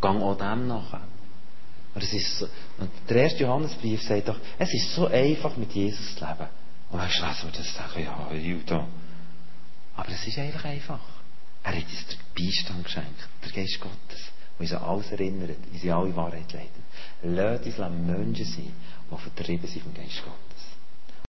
[0.00, 1.02] Gang auch dem nachher.
[1.94, 2.46] Und, es ist so,
[2.78, 6.48] und der erste Johannesbrief sagt doch, es ist so einfach, mit Jesus zu leben.
[6.90, 8.86] Und dann lesen wir das sagen, ja, Judah.
[9.96, 11.00] Aber es ist eigentlich einfach.
[11.62, 15.82] Er hat uns den Beistand geschenkt, der Geist Gottes, der uns an alles erinnert, uns
[15.82, 16.70] in alle Wahrheit leitet.
[17.22, 18.72] Lass uns Menschen sein,
[19.10, 20.55] die vertrieben sind vom Geist Gottes.